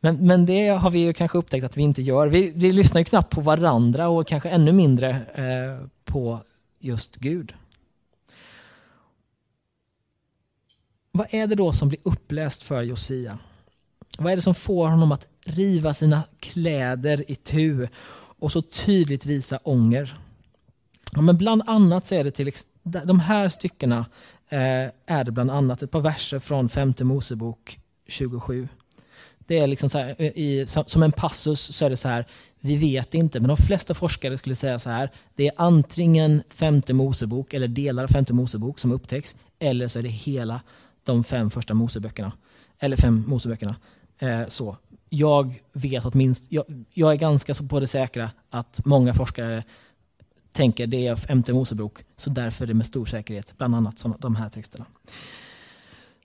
men, 0.01 0.27
men 0.27 0.47
det 0.47 0.69
har 0.69 0.91
vi 0.91 0.99
ju 0.99 1.13
kanske 1.13 1.39
upptäckt 1.39 1.65
att 1.65 1.77
vi 1.77 1.83
inte 1.83 2.03
gör. 2.03 2.29
Vi, 2.29 2.53
vi 2.55 2.73
lyssnar 2.73 3.01
ju 3.01 3.05
knappt 3.05 3.35
på 3.35 3.41
varandra 3.41 4.09
och 4.09 4.27
kanske 4.27 4.49
ännu 4.49 4.73
mindre 4.73 5.11
eh, 5.35 5.87
på 6.05 6.41
just 6.81 7.17
Gud. 7.17 7.55
Vad 11.13 11.35
är 11.35 11.47
det 11.47 11.55
då 11.55 11.73
som 11.73 11.89
blir 11.89 12.01
uppläst 12.03 12.63
för 12.63 12.83
Josia? 12.83 13.39
Vad 14.19 14.33
är 14.33 14.37
det 14.37 14.43
som 14.43 14.55
får 14.55 14.89
honom 14.89 15.13
att 15.13 15.27
riva 15.45 15.95
sina 15.95 16.23
kläder 16.41 17.31
i 17.31 17.37
tu 17.37 17.89
och 18.39 18.53
så 18.53 18.63
tydligt 18.63 19.27
visa 19.27 19.59
ånger? 19.63 20.19
Ja, 21.13 21.21
men 21.21 21.37
bland 21.37 21.63
annat 21.67 22.05
så 22.05 22.15
är 22.15 22.25
det 22.25 22.31
till 22.31 22.53
de 22.83 23.21
här 23.21 23.49
styckena 23.49 24.07
eh, 24.49 24.91
är 25.07 25.25
det 25.25 25.31
bland 25.33 25.51
annat 25.51 25.83
ett 25.83 25.91
par 25.91 26.01
verser 26.01 26.39
från 26.39 26.69
femte 26.69 27.05
Mosebok 27.05 27.79
27. 28.09 28.69
Det 29.47 29.59
är 29.59 29.67
liksom 29.67 29.89
så 29.89 29.99
här, 29.99 30.23
i, 30.23 30.67
som 30.87 31.03
en 31.03 31.13
passus 31.13 31.77
så 31.77 31.85
är 31.85 31.91
det 31.91 31.97
så 31.97 32.09
här, 32.09 32.25
vi 32.61 32.77
vet 32.77 33.15
inte, 33.15 33.41
men 33.41 33.49
de 33.49 33.57
flesta 33.57 33.95
forskare 33.95 34.39
skulle 34.39 34.55
säga 34.55 34.79
så 34.79 34.91
här, 34.91 35.11
det 35.35 35.47
är 35.47 35.53
antingen 35.57 36.43
femte 36.49 36.95
Mosebok 36.95 37.55
eller 37.55 37.69
delar 37.69 38.05
av 38.05 38.09
femte 38.09 38.33
Mosebok 38.33 38.79
som 38.79 38.93
upptäcks, 38.93 39.37
eller 39.59 39.89
så 39.89 39.99
är 39.99 40.03
det 40.03 40.09
hela 40.09 40.61
de 41.03 41.25
fem 41.25 41.51
första 41.51 41.75
Moseböckerna. 41.75 42.33
Eller 42.79 42.97
fem 42.97 43.25
Moseböckerna. 43.27 43.77
Eh, 44.19 44.47
så. 44.49 44.77
Jag 45.09 45.55
vet 45.73 46.05
åtminstone, 46.05 46.49
jag, 46.51 46.85
jag 46.95 47.13
är 47.13 47.17
ganska 47.17 47.55
så 47.55 47.65
på 47.69 47.81
det 47.81 47.87
säkra 47.87 48.31
att 48.51 48.81
många 48.85 49.15
forskare 49.15 49.65
tänker 50.53 50.87
det 50.87 51.07
är 51.07 51.17
femte 51.17 51.53
Mosebok, 51.53 52.05
så 52.17 52.31
därför 52.31 52.65
är 52.65 52.69
det 52.69 52.75
med 52.75 52.87
stor 52.87 53.07
säkerhet 53.07 53.55
bland 53.59 53.75
annat 53.75 53.99
såna, 53.99 54.17
de 54.19 54.37
här 54.37 54.49
texterna. 54.49 54.87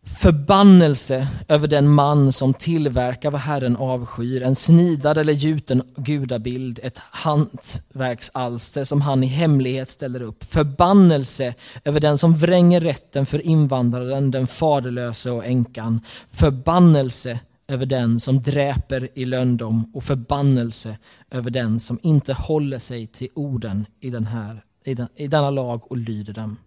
Förbannelse 0.04 1.28
över 1.48 1.68
den 1.68 1.90
man 1.90 2.32
som 2.32 2.54
tillverkar 2.54 3.32
vad 3.32 3.42
Herren 3.42 3.76
avskyr, 3.76 4.42
en 4.44 4.56
snidad 4.56 5.18
eller 5.18 5.34
gjuten 5.34 5.82
gudabild, 5.96 6.80
ett 6.84 6.98
hantverksalster 6.98 8.84
som 8.84 9.02
han 9.02 9.24
i 9.24 9.28
hemlighet 9.28 9.90
ställer 9.90 10.22
upp. 10.22 10.44
Förbannelse 10.44 11.54
över 11.86 12.00
den 12.00 12.18
som 12.18 12.34
vränger 12.34 12.82
rätten 12.82 13.26
för 13.26 13.42
invandraren, 13.42 14.32
den 14.32 14.48
faderlöse 14.48 15.32
och 15.32 15.46
änkan. 15.46 16.02
Förbannelse 16.30 17.40
över 17.72 17.86
den 17.86 18.20
som 18.20 18.42
dräper 18.42 19.10
i 19.14 19.26
löndom 19.26 19.92
och 19.94 20.04
förbannelse 20.04 20.98
över 21.32 21.50
den 21.50 21.80
som 21.80 22.00
inte 22.02 22.34
håller 22.34 22.80
sig 22.80 23.08
till 23.08 23.28
orden 23.34 23.86
i, 24.00 24.10
den 24.10 24.26
här, 24.26 24.64
i, 24.86 24.94
den, 24.94 25.08
i 25.16 25.28
denna 25.28 25.50
lag 25.50 25.92
och 25.92 25.98
lyder 25.98 26.34
dem. 26.34 26.58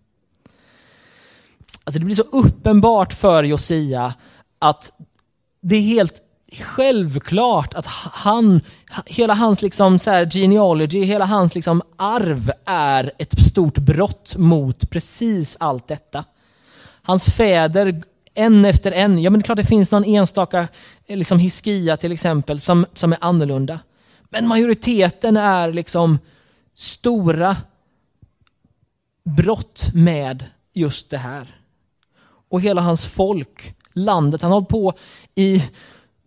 Alltså 1.84 1.98
det 1.98 2.04
blir 2.04 2.16
så 2.16 2.22
uppenbart 2.22 3.12
för 3.12 3.44
Josia 3.44 4.14
att 4.58 5.00
det 5.60 5.76
är 5.76 5.80
helt 5.80 6.22
självklart 6.60 7.74
att 7.74 7.86
han, 7.86 8.60
hela 9.06 9.34
hans 9.34 9.62
liksom 9.62 9.98
så 9.98 10.10
här 10.10 10.30
genealogy, 10.30 11.04
hela 11.04 11.24
hans 11.24 11.54
liksom 11.54 11.82
arv 11.96 12.50
är 12.64 13.10
ett 13.18 13.42
stort 13.46 13.78
brott 13.78 14.36
mot 14.36 14.90
precis 14.90 15.56
allt 15.60 15.86
detta. 15.86 16.24
Hans 17.02 17.34
fäder 17.34 18.02
en 18.34 18.64
efter 18.64 18.92
en. 18.92 19.18
Ja, 19.22 19.30
men 19.30 19.40
det 19.40 19.42
är 19.42 19.44
klart 19.44 19.56
det 19.56 19.64
finns 19.64 19.90
någon 19.90 20.04
enstaka 20.04 20.68
eh, 21.06 21.16
liksom 21.16 21.38
Hiskia 21.38 21.96
till 21.96 22.12
exempel 22.12 22.60
som, 22.60 22.86
som 22.94 23.12
är 23.12 23.18
annorlunda. 23.20 23.80
Men 24.30 24.48
majoriteten 24.48 25.36
är 25.36 25.72
liksom 25.72 26.18
stora 26.74 27.56
brott 29.24 29.90
med 29.94 30.44
just 30.74 31.10
det 31.10 31.18
här. 31.18 31.60
Och 32.50 32.60
hela 32.60 32.80
hans 32.80 33.06
folk, 33.06 33.74
landet, 33.92 34.42
han 34.42 34.50
har 34.50 34.56
hållit 34.56 34.68
på 34.68 34.92
i, 35.34 35.64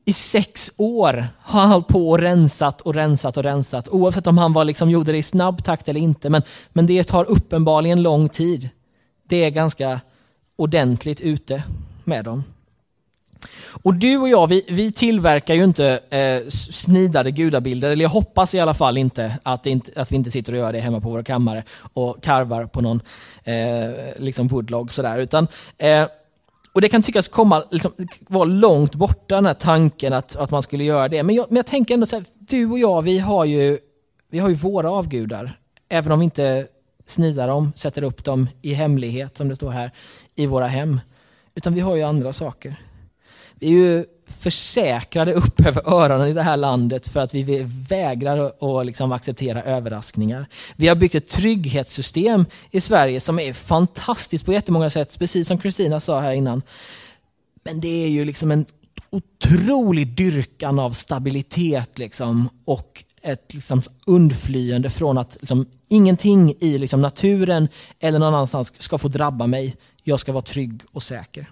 i 0.06 0.14
sex 0.14 0.72
år. 0.78 1.28
Har 1.42 1.62
han 1.62 1.70
hållit 1.70 1.88
på 1.88 2.10
och 2.10 2.20
rensat 2.20 2.82
och 2.82 2.94
rensat 2.94 3.38
och 3.38 3.44
rensat. 3.44 3.88
Oavsett 3.88 4.28
om 4.28 4.38
han 4.38 4.54
var 4.54 4.66
liksom, 4.66 4.90
gjorde 4.90 5.12
det 5.12 5.18
i 5.18 5.24
snabb 5.24 5.64
takt 5.64 5.90
eller 5.90 6.00
inte. 6.00 6.30
Men, 6.30 6.42
men 6.70 6.86
det 6.86 7.04
tar 7.04 7.26
uppenbarligen 7.26 8.02
lång 8.02 8.30
tid. 8.30 8.70
Det 9.24 9.44
är 9.46 9.50
ganska 9.50 10.02
ordentligt 10.56 11.22
ute 11.22 11.64
med 12.08 12.26
dem. 12.26 12.44
Och 13.84 13.94
du 13.94 14.18
och 14.18 14.30
jag, 14.30 14.48
vi, 14.48 14.66
vi 14.68 14.92
tillverkar 14.92 15.54
ju 15.56 15.64
inte 15.64 16.00
eh, 16.10 16.50
snidade 16.50 17.32
gudabilder, 17.32 17.90
eller 17.92 18.04
jag 18.04 18.10
hoppas 18.10 18.56
i 18.56 18.60
alla 18.60 18.74
fall 18.74 18.98
inte 18.98 19.40
att, 19.44 19.66
inte 19.66 20.02
att, 20.02 20.12
vi 20.12 20.16
inte 20.16 20.32
sitter 20.32 20.54
och 20.54 20.60
gör 20.60 20.74
det 20.74 20.80
hemma 20.80 21.02
på 21.02 21.10
våra 21.10 21.24
kammare 21.24 21.64
och 21.94 22.24
karvar 22.24 22.66
på 22.66 22.82
någon 22.82 23.02
eh, 23.44 23.90
liksom 24.18 24.48
woodlog 24.48 24.92
sådär. 24.92 25.20
Utan, 25.20 25.48
eh, 25.78 26.06
och 26.74 26.82
det 26.82 26.90
kan 26.90 27.02
tyckas 27.02 27.28
komma, 27.28 27.64
liksom, 27.72 27.92
vara 28.28 28.46
långt 28.46 28.96
borta 28.96 29.36
den 29.36 29.46
här 29.46 29.54
tanken 29.54 30.14
att, 30.14 30.36
att 30.36 30.52
man 30.52 30.64
skulle 30.64 30.84
göra 30.84 31.08
det. 31.08 31.24
Men 31.24 31.36
jag, 31.36 31.46
men 31.50 31.56
jag 31.56 31.66
tänker 31.66 31.94
ändå 31.94 32.06
så 32.06 32.16
här, 32.16 32.26
du 32.40 32.66
och 32.66 32.80
jag, 32.80 33.02
vi 33.02 33.20
har, 33.20 33.46
ju, 33.46 33.78
vi 34.32 34.40
har 34.40 34.50
ju 34.50 34.56
våra 34.56 34.92
avgudar. 34.92 35.60
Även 35.90 36.12
om 36.12 36.20
vi 36.20 36.24
inte 36.24 36.68
snidar 37.06 37.48
dem, 37.48 37.72
sätter 37.76 38.04
upp 38.04 38.24
dem 38.24 38.50
i 38.62 38.74
hemlighet, 38.74 39.38
som 39.38 39.50
det 39.50 39.56
står 39.56 39.72
här, 39.72 39.92
i 40.36 40.46
våra 40.46 40.68
hem. 40.68 41.00
Utan 41.58 41.74
vi 41.74 41.82
har 41.82 41.96
ju 41.96 42.04
andra 42.04 42.34
saker. 42.34 42.76
Vi 43.60 43.68
är 43.68 43.72
ju 43.72 44.06
försäkrade 44.28 45.34
upp 45.34 45.66
över 45.66 45.94
öronen 45.94 46.28
i 46.28 46.34
det 46.34 46.42
här 46.42 46.58
landet 46.58 47.08
för 47.08 47.20
att 47.20 47.34
vi 47.34 47.66
vägrar 47.90 48.52
att 48.80 48.86
liksom 48.86 49.12
acceptera 49.12 49.64
överraskningar. 49.64 50.46
Vi 50.76 50.88
har 50.88 50.96
byggt 50.96 51.16
ett 51.16 51.28
trygghetssystem 51.28 52.46
i 52.72 52.82
Sverige 52.82 53.20
som 53.20 53.40
är 53.40 53.54
fantastiskt 53.54 54.46
på 54.46 54.54
jättemånga 54.54 54.90
sätt, 54.90 55.20
precis 55.20 55.48
som 55.48 55.58
Kristina 55.58 56.00
sa 56.00 56.20
här 56.20 56.34
innan. 56.34 56.62
Men 57.64 57.82
det 57.82 58.06
är 58.06 58.10
ju 58.10 58.26
liksom 58.26 58.52
en 58.52 58.66
otrolig 59.10 60.08
dyrkan 60.08 60.80
av 60.80 60.92
stabilitet 60.92 61.98
liksom, 61.98 62.50
och 62.66 63.04
ett 63.22 63.54
liksom 63.54 63.82
undflyende 64.08 64.90
från 64.90 65.18
att 65.18 65.38
liksom, 65.40 65.66
ingenting 65.90 66.56
i 66.60 66.78
liksom, 66.78 67.02
naturen 67.02 67.68
eller 68.00 68.20
någon 68.20 68.34
annanstans 68.34 68.82
ska 68.82 68.98
få 68.98 69.08
drabba 69.08 69.48
mig. 69.48 69.76
Jag 70.08 70.20
ska 70.20 70.32
vara 70.32 70.42
trygg 70.42 70.82
och 70.92 71.04
säker. 71.04 71.50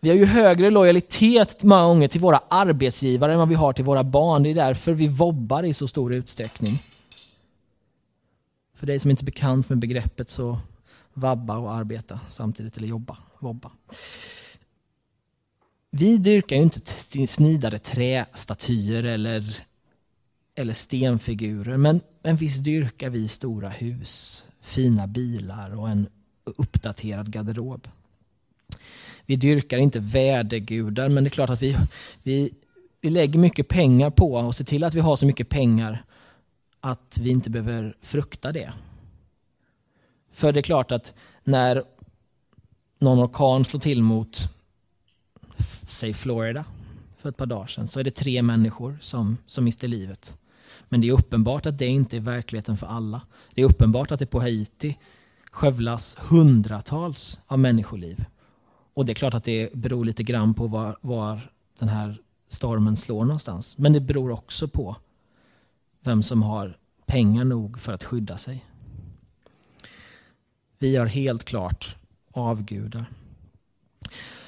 Vi 0.00 0.08
har 0.08 0.16
ju 0.16 0.24
högre 0.24 0.70
lojalitet 0.70 1.62
många 1.62 1.84
gånger 1.84 2.08
till 2.08 2.20
våra 2.20 2.40
arbetsgivare 2.50 3.32
än 3.32 3.38
vad 3.38 3.48
vi 3.48 3.54
har 3.54 3.72
till 3.72 3.84
våra 3.84 4.04
barn. 4.04 4.42
Det 4.42 4.50
är 4.50 4.54
därför 4.54 4.92
vi 4.92 5.08
vobbar 5.08 5.62
i 5.62 5.72
så 5.72 5.88
stor 5.88 6.14
utsträckning. 6.14 6.82
För 8.74 8.86
dig 8.86 9.00
som 9.00 9.10
inte 9.10 9.22
är 9.22 9.24
bekant 9.24 9.68
med 9.68 9.78
begreppet 9.78 10.28
så 10.28 10.58
vabba 11.14 11.56
och 11.56 11.74
arbeta 11.74 12.20
samtidigt, 12.30 12.76
eller 12.76 12.88
jobba, 12.88 13.16
vobba. 13.38 13.70
Vi 15.90 16.16
dyrkar 16.16 16.56
ju 16.56 16.62
inte 16.62 16.80
snidade 17.26 17.78
trästatyer 17.78 19.04
eller, 19.04 19.56
eller 20.54 20.72
stenfigurer, 20.72 21.76
men, 21.76 22.00
men 22.22 22.36
visst 22.36 22.64
dyrkar 22.64 23.10
vi 23.10 23.28
stora 23.28 23.68
hus, 23.68 24.44
fina 24.60 25.06
bilar 25.06 25.78
och 25.78 25.88
en 25.88 26.08
uppdaterad 26.44 27.30
garderob. 27.30 27.88
Vi 29.26 29.36
dyrkar 29.36 29.78
inte 29.78 30.00
vädergudar, 30.00 31.08
men 31.08 31.24
det 31.24 31.28
är 31.28 31.30
klart 31.30 31.50
att 31.50 31.62
vi, 31.62 31.76
vi, 32.22 32.54
vi 33.00 33.10
lägger 33.10 33.38
mycket 33.38 33.68
pengar 33.68 34.10
på 34.10 34.34
och 34.34 34.54
ser 34.54 34.64
till 34.64 34.84
att 34.84 34.94
vi 34.94 35.00
har 35.00 35.16
så 35.16 35.26
mycket 35.26 35.48
pengar 35.48 36.04
att 36.80 37.18
vi 37.20 37.30
inte 37.30 37.50
behöver 37.50 37.96
frukta 38.00 38.52
det. 38.52 38.72
För 40.32 40.52
det 40.52 40.60
är 40.60 40.62
klart 40.62 40.92
att 40.92 41.14
när 41.44 41.82
någon 42.98 43.18
orkan 43.18 43.64
slår 43.64 43.80
till 43.80 44.02
mot, 44.02 44.40
säg 45.88 46.14
Florida, 46.14 46.64
för 47.16 47.28
ett 47.28 47.36
par 47.36 47.46
dagar 47.46 47.66
sedan, 47.66 47.88
så 47.88 48.00
är 48.00 48.04
det 48.04 48.10
tre 48.10 48.42
människor 48.42 48.98
som, 49.00 49.36
som 49.46 49.64
mister 49.64 49.88
livet. 49.88 50.36
Men 50.88 51.00
det 51.00 51.08
är 51.08 51.12
uppenbart 51.12 51.66
att 51.66 51.78
det 51.78 51.86
inte 51.86 52.16
är 52.16 52.20
verkligheten 52.20 52.76
för 52.76 52.86
alla. 52.86 53.20
Det 53.54 53.60
är 53.60 53.66
uppenbart 53.66 54.12
att 54.12 54.18
det 54.18 54.26
på 54.26 54.40
Haiti 54.40 54.96
skövlas 55.54 56.16
hundratals 56.30 57.40
av 57.46 57.58
människoliv. 57.58 58.24
Och 58.94 59.06
det 59.06 59.12
är 59.12 59.14
klart 59.14 59.34
att 59.34 59.44
det 59.44 59.72
beror 59.72 60.04
lite 60.04 60.22
grann 60.22 60.54
på 60.54 60.66
var, 60.66 60.96
var 61.00 61.50
den 61.78 61.88
här 61.88 62.18
stormen 62.48 62.96
slår 62.96 63.24
någonstans. 63.24 63.78
Men 63.78 63.92
det 63.92 64.00
beror 64.00 64.30
också 64.30 64.68
på 64.68 64.96
vem 66.00 66.22
som 66.22 66.42
har 66.42 66.76
pengar 67.06 67.44
nog 67.44 67.80
för 67.80 67.92
att 67.92 68.04
skydda 68.04 68.36
sig. 68.36 68.64
Vi 70.78 70.96
har 70.96 71.06
helt 71.06 71.44
klart 71.44 71.96
avgudar. 72.32 73.06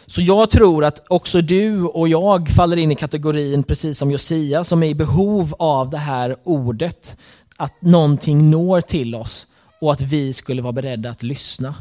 Så 0.07 0.21
jag 0.21 0.51
tror 0.51 0.85
att 0.85 1.07
också 1.09 1.41
du 1.41 1.83
och 1.83 2.09
jag 2.09 2.49
faller 2.49 2.77
in 2.77 2.93
i 2.93 2.97
kategorin, 2.97 3.63
precis 3.63 3.99
som 3.99 4.11
Josia, 4.11 4.65
som 4.65 4.83
är 4.83 4.87
i 4.87 4.95
behov 4.95 5.55
av 5.59 5.91
det 5.91 5.99
här 5.99 6.37
ordet. 6.45 7.21
Att 7.57 7.83
någonting 7.83 8.51
når 8.51 8.81
till 8.81 9.15
oss 9.15 9.47
och 9.87 9.93
att 9.93 10.01
vi 10.01 10.33
skulle 10.33 10.63
vara 10.63 10.73
beredda 10.73 11.11
att 11.11 11.23
lyssna. 11.23 11.75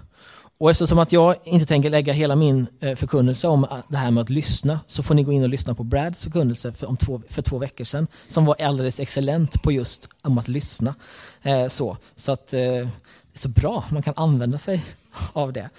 Och 0.57 0.71
eftersom 0.71 0.99
att 0.99 1.11
jag 1.11 1.35
inte 1.43 1.65
tänker 1.65 1.89
lägga 1.89 2.13
hela 2.13 2.35
min 2.35 2.67
eh, 2.79 2.95
förkunnelse 2.95 3.47
om 3.47 3.63
eh, 3.63 3.77
det 3.87 3.97
här 3.97 4.11
med 4.11 4.21
att 4.21 4.29
lyssna 4.29 4.79
så 4.87 5.03
får 5.03 5.15
ni 5.15 5.23
gå 5.23 5.31
in 5.31 5.43
och 5.43 5.49
lyssna 5.49 5.75
på 5.75 5.83
Brads 5.83 6.23
förkunnelse 6.23 6.71
för, 6.71 6.89
om 6.89 6.97
två, 6.97 7.21
för 7.29 7.41
två 7.41 7.57
veckor 7.57 7.83
sedan 7.83 8.07
som 8.27 8.45
var 8.45 8.61
alldeles 8.61 8.99
excellent 8.99 9.61
på 9.61 9.71
just 9.71 10.09
om 10.21 10.37
att 10.37 10.47
lyssna. 10.47 10.95
Eh, 11.43 11.67
så 11.67 11.97
så 12.15 12.31
att, 12.31 12.53
eh, 12.53 12.59
det 12.59 13.37
är 13.37 13.39
så 13.39 13.49
bra, 13.49 13.83
man 13.91 14.03
kan 14.03 14.13
använda 14.17 14.57
sig 14.57 14.83
av 15.33 15.53
det. 15.53 15.69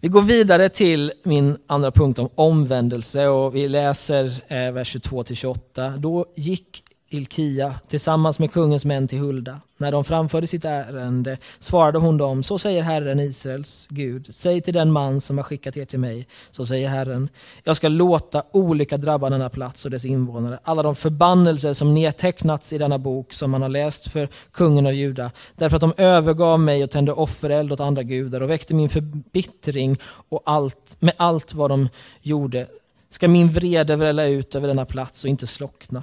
Vi 0.00 0.08
går 0.08 0.22
vidare 0.22 0.68
till 0.68 1.12
min 1.22 1.56
andra 1.66 1.90
punkt 1.90 2.18
om 2.18 2.28
omvändelse 2.34 3.26
och 3.26 3.56
vi 3.56 3.68
läser 3.68 4.24
eh, 4.48 4.72
vers 4.72 4.96
22-28. 4.96 5.98
Då 5.98 6.26
gick 6.36 6.81
Ilkia 7.14 7.74
tillsammans 7.88 8.38
med 8.38 8.52
kungens 8.52 8.84
män 8.84 9.08
till 9.08 9.18
Hulda. 9.18 9.60
När 9.76 9.92
de 9.92 10.04
framförde 10.04 10.46
sitt 10.46 10.64
ärende 10.64 11.38
svarade 11.60 11.98
hon 11.98 12.16
dem, 12.16 12.42
så 12.42 12.58
säger 12.58 12.82
Herren 12.82 13.20
Israels 13.20 13.88
Gud, 13.90 14.26
säg 14.34 14.60
till 14.60 14.74
den 14.74 14.92
man 14.92 15.20
som 15.20 15.38
har 15.38 15.44
skickat 15.44 15.76
er 15.76 15.84
till 15.84 15.98
mig, 15.98 16.26
så 16.50 16.66
säger 16.66 16.88
Herren, 16.88 17.28
jag 17.64 17.76
ska 17.76 17.88
låta 17.88 18.42
olycka 18.52 18.96
drabba 18.96 19.30
denna 19.30 19.48
plats 19.48 19.84
och 19.84 19.90
dess 19.90 20.04
invånare. 20.04 20.58
Alla 20.62 20.82
de 20.82 20.94
förbannelser 20.94 21.72
som 21.72 21.94
nedtecknats 21.94 22.72
i 22.72 22.78
denna 22.78 22.98
bok 22.98 23.32
som 23.32 23.50
man 23.50 23.62
har 23.62 23.68
läst 23.68 24.08
för 24.08 24.28
kungen 24.50 24.86
av 24.86 24.92
Juda, 24.92 25.30
därför 25.56 25.76
att 25.76 25.80
de 25.80 25.94
övergav 25.96 26.60
mig 26.60 26.84
och 26.84 26.90
tände 26.90 27.12
offereld 27.12 27.72
åt 27.72 27.80
andra 27.80 28.02
gudar 28.02 28.40
och 28.40 28.50
väckte 28.50 28.74
min 28.74 28.88
förbittring 28.88 29.96
och 30.28 30.42
allt, 30.44 30.96
med 31.00 31.14
allt 31.16 31.54
vad 31.54 31.70
de 31.70 31.88
gjorde, 32.22 32.66
ska 33.10 33.28
min 33.28 33.48
vrede 33.48 33.96
välla 33.96 34.26
ut 34.26 34.54
över 34.54 34.68
denna 34.68 34.84
plats 34.84 35.24
och 35.24 35.30
inte 35.30 35.46
slockna. 35.46 36.02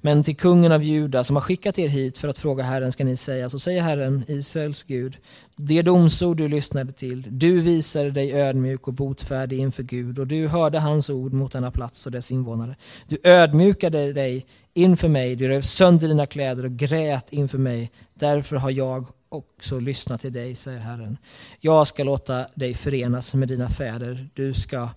Men 0.00 0.22
till 0.22 0.36
kungen 0.36 0.72
av 0.72 0.82
Juda 0.82 1.24
som 1.24 1.36
har 1.36 1.40
skickat 1.40 1.78
er 1.78 1.88
hit 1.88 2.18
för 2.18 2.28
att 2.28 2.38
fråga 2.38 2.64
Herren 2.64 2.92
ska 2.92 3.04
ni 3.04 3.16
säga, 3.16 3.50
så 3.50 3.58
säger 3.58 3.82
Herren, 3.82 4.24
Israels 4.28 4.82
Gud, 4.82 5.16
det 5.56 5.82
domsord 5.82 6.36
du 6.36 6.48
lyssnade 6.48 6.92
till, 6.92 7.26
du 7.30 7.60
visade 7.60 8.10
dig 8.10 8.32
ödmjuk 8.32 8.88
och 8.88 8.94
botfärdig 8.94 9.58
inför 9.58 9.82
Gud 9.82 10.18
och 10.18 10.26
du 10.26 10.48
hörde 10.48 10.78
hans 10.78 11.10
ord 11.10 11.32
mot 11.32 11.52
denna 11.52 11.70
plats 11.70 12.06
och 12.06 12.12
dess 12.12 12.32
invånare. 12.32 12.76
Du 13.08 13.18
ödmjukade 13.24 14.12
dig 14.12 14.46
inför 14.74 15.08
mig, 15.08 15.36
du 15.36 15.48
rev 15.48 15.62
sönder 15.62 16.08
dina 16.08 16.26
kläder 16.26 16.64
och 16.64 16.72
grät 16.72 17.32
inför 17.32 17.58
mig. 17.58 17.90
Därför 18.14 18.56
har 18.56 18.70
jag 18.70 19.06
också 19.28 19.80
lyssnat 19.80 20.20
till 20.20 20.32
dig, 20.32 20.54
säger 20.54 20.80
Herren. 20.80 21.16
Jag 21.60 21.86
ska 21.86 22.04
låta 22.04 22.46
dig 22.54 22.74
förenas 22.74 23.34
med 23.34 23.48
dina 23.48 23.68
fäder. 23.68 24.28
Du 24.34 24.54
ska 24.54 24.88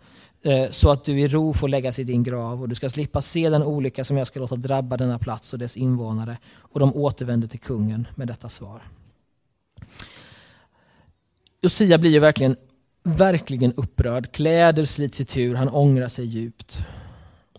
Eh, 0.46 0.70
så 0.70 0.92
att 0.92 1.04
du 1.04 1.20
i 1.20 1.28
ro 1.28 1.54
får 1.54 1.68
läggas 1.68 2.00
i 2.00 2.04
din 2.04 2.24
grav 2.24 2.62
och 2.62 2.70
du 2.70 2.76
ska 2.76 2.90
slippa 2.90 3.22
se 3.22 3.50
den 3.50 3.64
olycka 3.64 4.04
som 4.04 4.18
jag 4.18 4.28
ska 4.28 4.40
låta 4.40 4.56
drabba 4.56 4.98
denna 4.98 5.20
plats 5.20 5.54
och 5.54 5.60
dess 5.60 5.78
invånare. 5.78 6.38
Och 6.58 6.80
de 6.80 6.96
återvänder 6.96 7.48
till 7.48 7.60
kungen 7.60 8.08
med 8.16 8.28
detta 8.28 8.50
svar. 8.50 8.82
Josia 11.62 11.98
blir 11.98 12.12
ju 12.12 12.20
verkligen, 12.20 12.56
verkligen 13.04 13.74
upprörd. 13.74 14.32
Kläder 14.32 14.86
slits 14.86 15.22
i 15.22 15.26
tur, 15.26 15.56
han 15.56 15.70
ångrar 15.70 16.08
sig 16.08 16.26
djupt. 16.26 16.78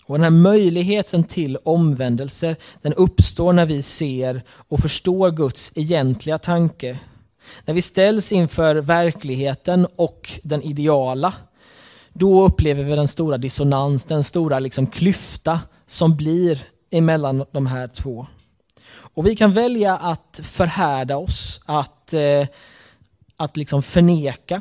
Och 0.04 0.14
den 0.14 0.22
här 0.22 0.30
möjligheten 0.30 1.24
till 1.24 1.56
omvändelse, 1.56 2.56
den 2.82 2.94
uppstår 2.94 3.52
när 3.52 3.66
vi 3.66 3.82
ser 3.82 4.42
och 4.48 4.80
förstår 4.80 5.30
Guds 5.30 5.72
egentliga 5.76 6.38
tanke. 6.38 6.98
När 7.64 7.74
vi 7.74 7.82
ställs 7.82 8.32
inför 8.32 8.76
verkligheten 8.76 9.86
och 9.96 10.30
den 10.42 10.62
ideala 10.62 11.34
då 12.14 12.44
upplever 12.44 12.82
vi 12.82 12.96
den 12.96 13.08
stora 13.08 13.38
dissonans, 13.38 14.04
den 14.04 14.24
stora 14.24 14.58
liksom 14.58 14.86
klyfta 14.86 15.60
som 15.86 16.16
blir 16.16 16.62
emellan 16.90 17.44
de 17.52 17.66
här 17.66 17.88
två. 17.88 18.26
Och 19.14 19.26
vi 19.26 19.36
kan 19.36 19.52
välja 19.52 19.96
att 19.96 20.40
förhärda 20.42 21.16
oss, 21.16 21.60
att, 21.64 22.12
eh, 22.12 22.46
att 23.36 23.56
liksom 23.56 23.82
förneka 23.82 24.60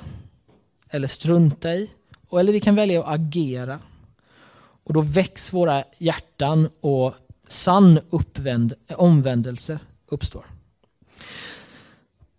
eller 0.90 1.08
strunta 1.08 1.74
i. 1.74 1.90
Eller 2.40 2.54
vi 2.54 2.60
kan 2.60 2.76
välja 2.76 3.00
att 3.00 3.08
agera. 3.08 3.80
Och 4.84 4.94
då 4.94 5.02
väcks 5.02 5.54
våra 5.54 5.84
hjärtan 5.98 6.70
och 6.82 7.14
sann 7.48 8.00
uppvänd, 8.10 8.74
omvändelse 8.96 9.80
uppstår. 10.08 10.46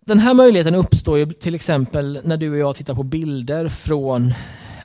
Den 0.05 0.19
här 0.19 0.33
möjligheten 0.33 0.75
uppstår 0.75 1.17
ju 1.17 1.25
till 1.25 1.55
exempel 1.55 2.19
när 2.23 2.37
du 2.37 2.51
och 2.51 2.57
jag 2.57 2.75
tittar 2.75 2.95
på 2.95 3.03
bilder 3.03 3.69
från 3.69 4.33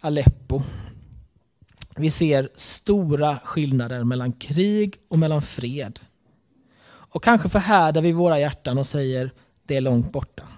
Aleppo. 0.01 0.63
Vi 1.97 2.11
ser 2.11 2.49
stora 2.55 3.39
skillnader 3.45 4.05
mellan 4.05 4.33
krig 4.33 4.95
och 5.09 5.19
mellan 5.19 5.43
fred. 5.43 6.01
Och 6.85 7.23
kanske 7.23 7.49
förhärdar 7.49 8.03
vi 8.03 8.13
våra 8.13 8.39
hjärtan 8.39 8.79
och 8.79 8.87
säger 8.87 9.31
det 9.67 9.77
är 9.77 9.81
långt 9.81 10.13
borta. 10.13 10.49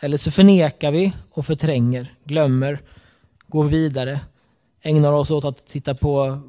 Eller 0.00 0.16
så 0.16 0.30
förnekar 0.30 0.92
vi 0.92 1.12
och 1.30 1.46
förtränger, 1.46 2.14
glömmer, 2.24 2.82
går 3.46 3.64
vidare, 3.64 4.20
ägnar 4.80 5.12
oss 5.12 5.30
åt 5.30 5.44
att 5.44 5.66
titta 5.66 5.94
på 5.94 6.40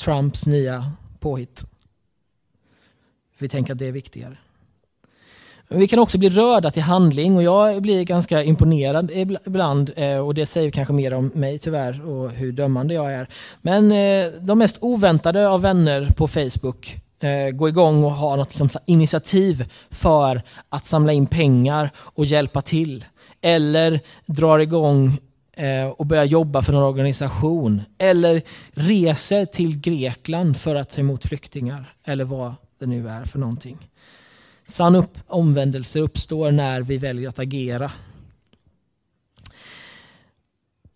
Trumps 0.00 0.46
nya 0.46 0.92
påhitt. 1.20 1.64
Vi 3.38 3.48
tänker 3.48 3.72
att 3.72 3.78
det 3.78 3.86
är 3.86 3.92
viktigare. 3.92 4.38
Men 5.72 5.80
vi 5.80 5.88
kan 5.88 5.98
också 5.98 6.18
bli 6.18 6.30
rörda 6.30 6.70
till 6.70 6.82
handling 6.82 7.36
och 7.36 7.42
jag 7.42 7.82
blir 7.82 8.04
ganska 8.04 8.42
imponerad 8.42 9.10
ibland 9.46 9.90
eh, 9.96 10.18
och 10.18 10.34
det 10.34 10.46
säger 10.46 10.70
kanske 10.70 10.94
mer 10.94 11.14
om 11.14 11.30
mig 11.34 11.58
tyvärr 11.58 12.06
och 12.06 12.30
hur 12.30 12.52
dömande 12.52 12.94
jag 12.94 13.12
är. 13.12 13.28
Men 13.62 13.92
eh, 13.92 14.32
de 14.40 14.58
mest 14.58 14.78
oväntade 14.80 15.48
av 15.48 15.62
vänner 15.62 16.12
på 16.16 16.28
Facebook 16.28 16.96
gå 17.52 17.56
går 17.56 17.68
igång 17.68 18.04
och 18.04 18.12
har 18.12 18.36
något 18.36 18.48
liksom 18.48 18.80
initiativ 18.86 19.70
för 19.90 20.42
att 20.68 20.84
samla 20.84 21.12
in 21.12 21.26
pengar 21.26 21.90
och 21.96 22.24
hjälpa 22.24 22.62
till. 22.62 23.04
Eller 23.40 24.00
drar 24.26 24.58
igång 24.58 25.18
och 25.96 26.06
börjar 26.06 26.24
jobba 26.24 26.62
för 26.62 26.72
någon 26.72 26.82
organisation. 26.82 27.82
Eller 27.98 28.42
reser 28.72 29.44
till 29.44 29.80
Grekland 29.80 30.56
för 30.56 30.74
att 30.74 30.90
ta 30.90 31.00
emot 31.00 31.24
flyktingar. 31.24 31.94
Eller 32.04 32.24
vad 32.24 32.54
det 32.80 32.86
nu 32.86 33.08
är 33.08 33.24
för 33.24 33.38
någonting. 33.38 33.78
Sann 34.72 34.96
upp, 34.96 35.18
omvändelse 35.26 36.00
uppstår 36.00 36.50
när 36.50 36.80
vi 36.80 36.98
väljer 36.98 37.28
att 37.28 37.38
agera. 37.38 37.90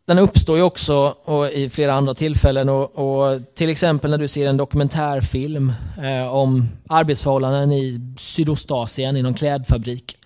Den 0.04 0.18
uppstår 0.18 0.56
ju 0.56 0.62
också 0.62 1.16
och 1.24 1.48
i 1.48 1.70
flera 1.70 1.94
andra 1.94 2.14
tillfällen. 2.14 2.68
Och, 2.68 2.98
och, 2.98 3.54
till 3.54 3.68
exempel 3.68 4.10
när 4.10 4.18
du 4.18 4.28
ser 4.28 4.48
en 4.48 4.56
dokumentärfilm 4.56 5.72
eh, 6.02 6.34
om 6.34 6.68
arbetsförhållanden 6.88 7.72
i 7.72 8.14
Sydostasien 8.18 9.16
i 9.16 9.22
någon 9.22 9.34
klädfabrik. 9.34 10.18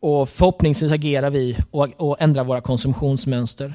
Och 0.00 0.28
förhoppningsvis 0.28 0.92
agerar 0.92 1.30
vi 1.30 1.56
och, 1.70 1.88
och 1.96 2.16
ändrar 2.20 2.44
våra 2.44 2.60
konsumtionsmönster. 2.60 3.74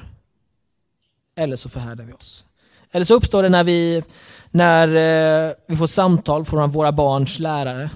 eller 1.36 1.56
så 1.56 1.68
förhärdar 1.68 2.04
vi 2.04 2.12
oss. 2.12 2.44
Eller 2.92 3.04
så 3.04 3.14
uppstår 3.14 3.42
det 3.42 3.48
när 3.48 3.64
vi, 3.64 4.02
när 4.50 4.88
eh, 4.88 5.52
vi 5.66 5.76
får 5.76 5.86
samtal 5.86 6.44
från 6.44 6.70
våra 6.70 6.92
barns 6.92 7.38
lärare. 7.38 7.90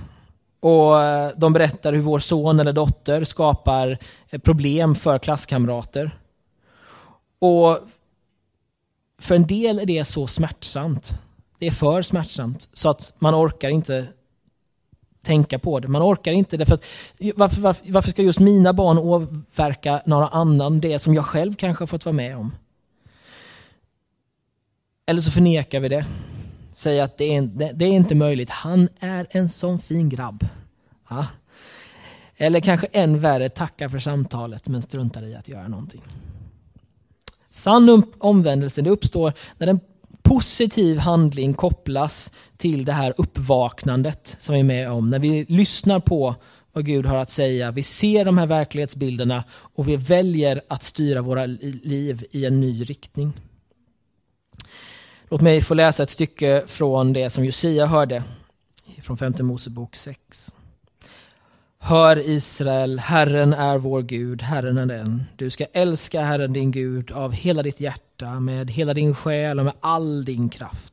Och 0.61 1.03
eh, 1.03 1.33
de 1.37 1.53
berättar 1.53 1.93
hur 1.93 2.01
vår 2.01 2.19
son 2.19 2.61
eller 2.61 2.73
dotter 2.73 3.25
skapar 3.25 3.99
eh, 4.31 4.41
problem 4.41 4.95
för 4.95 5.19
klasskamrater. 5.19 6.19
Och 7.39 7.79
för 9.19 9.35
en 9.35 9.47
del 9.47 9.79
är 9.79 9.87
det 9.87 10.05
så 10.05 10.27
smärtsamt. 10.27 11.13
Det 11.59 11.67
är 11.67 11.71
för 11.71 12.03
smärtsamt 12.03 12.69
så 12.73 12.91
att 12.91 13.15
man 13.19 13.35
orkar 13.35 13.71
inte 13.71 14.07
tänka 15.23 15.59
på 15.59 15.81
det. 15.81 15.89
Man 15.89 16.03
orkar 16.03 16.33
inte 16.33 16.57
därför 16.57 16.75
att 16.75 16.85
varför, 17.35 17.61
varför, 17.61 17.93
varför 17.93 18.11
ska 18.11 18.23
just 18.23 18.39
mina 18.39 18.73
barn 18.73 18.99
åverka 18.99 20.03
några 20.07 20.29
annan 20.29 20.81
det 20.81 20.99
som 20.99 21.15
jag 21.15 21.27
själv 21.27 21.55
kanske 21.55 21.83
har 21.83 21.87
fått 21.87 22.05
vara 22.05 22.17
med 22.17 22.37
om? 22.37 22.53
Eller 25.07 25.21
så 25.21 25.31
förnekar 25.31 25.81
vi 25.81 25.89
det. 25.89 26.07
Säger 26.81 27.03
att 27.03 27.19
det 27.19 27.37
är, 27.37 27.43
det 27.75 27.85
är 27.85 27.93
inte 27.93 28.15
möjligt. 28.15 28.51
Han 28.51 28.89
är 29.01 29.27
en 29.31 29.49
sån 29.49 29.79
fin 29.79 30.09
grabb. 30.09 30.47
Ja. 31.09 31.27
Eller 32.37 32.61
kanske 32.61 32.87
än 32.87 33.19
värre, 33.19 33.49
tacka 33.49 33.89
för 33.89 33.99
samtalet 33.99 34.69
men 34.69 34.83
struntar 34.83 35.25
i 35.25 35.35
att 35.35 35.49
göra 35.49 35.69
någonting. 35.69 36.03
Sann 37.51 38.03
omvändelse 38.19 38.83
det 38.83 38.91
uppstår 38.91 39.33
när 39.59 39.67
en 39.67 39.81
positiv 40.23 40.99
handling 40.99 41.55
kopplas 41.55 42.31
till 42.57 42.85
det 42.85 42.93
här 42.93 43.15
uppvaknandet 43.17 44.37
som 44.39 44.53
vi 44.53 44.61
är 44.61 44.65
med 44.65 44.91
om. 44.91 45.07
När 45.07 45.19
vi 45.19 45.45
lyssnar 45.49 46.01
på 46.01 46.35
vad 46.73 46.87
Gud 46.87 47.07
har 47.07 47.17
att 47.17 47.31
säga, 47.31 47.71
vi 47.71 47.83
ser 47.83 48.25
de 48.25 48.39
här 48.39 48.47
verklighetsbilderna 48.47 49.45
och 49.51 49.89
vi 49.89 49.97
väljer 49.97 50.61
att 50.69 50.83
styra 50.83 51.23
våra 51.23 51.47
liv 51.47 52.25
i 52.31 52.45
en 52.45 52.61
ny 52.61 52.83
riktning. 52.83 53.33
Låt 55.33 55.41
mig 55.41 55.63
få 55.63 55.75
läsa 55.75 56.03
ett 56.03 56.11
stycke 56.11 56.63
från 56.67 57.13
det 57.13 57.31
som 57.31 57.45
Josia 57.45 57.87
hörde 57.87 58.23
från 59.03 59.17
femte 59.17 59.43
Mosebok 59.43 59.97
6. 59.97 60.55
Hör 61.79 62.29
Israel, 62.29 62.99
Herren 62.99 63.53
är 63.53 63.79
vår 63.79 64.03
Gud, 64.03 64.43
Herren 64.43 64.79
är 64.79 64.87
den. 64.87 65.23
Du 65.37 65.51
ska 65.51 65.65
älska 65.73 66.21
Herren 66.21 66.53
din 66.53 66.71
Gud 66.71 67.13
av 67.13 67.33
hela 67.33 67.63
ditt 67.63 67.81
hjärta, 67.81 68.41
med 68.41 68.71
hela 68.71 68.95
din 68.95 69.15
själ 69.15 69.59
och 69.59 69.65
med 69.65 69.75
all 69.81 70.25
din 70.25 70.49
kraft. 70.49 70.90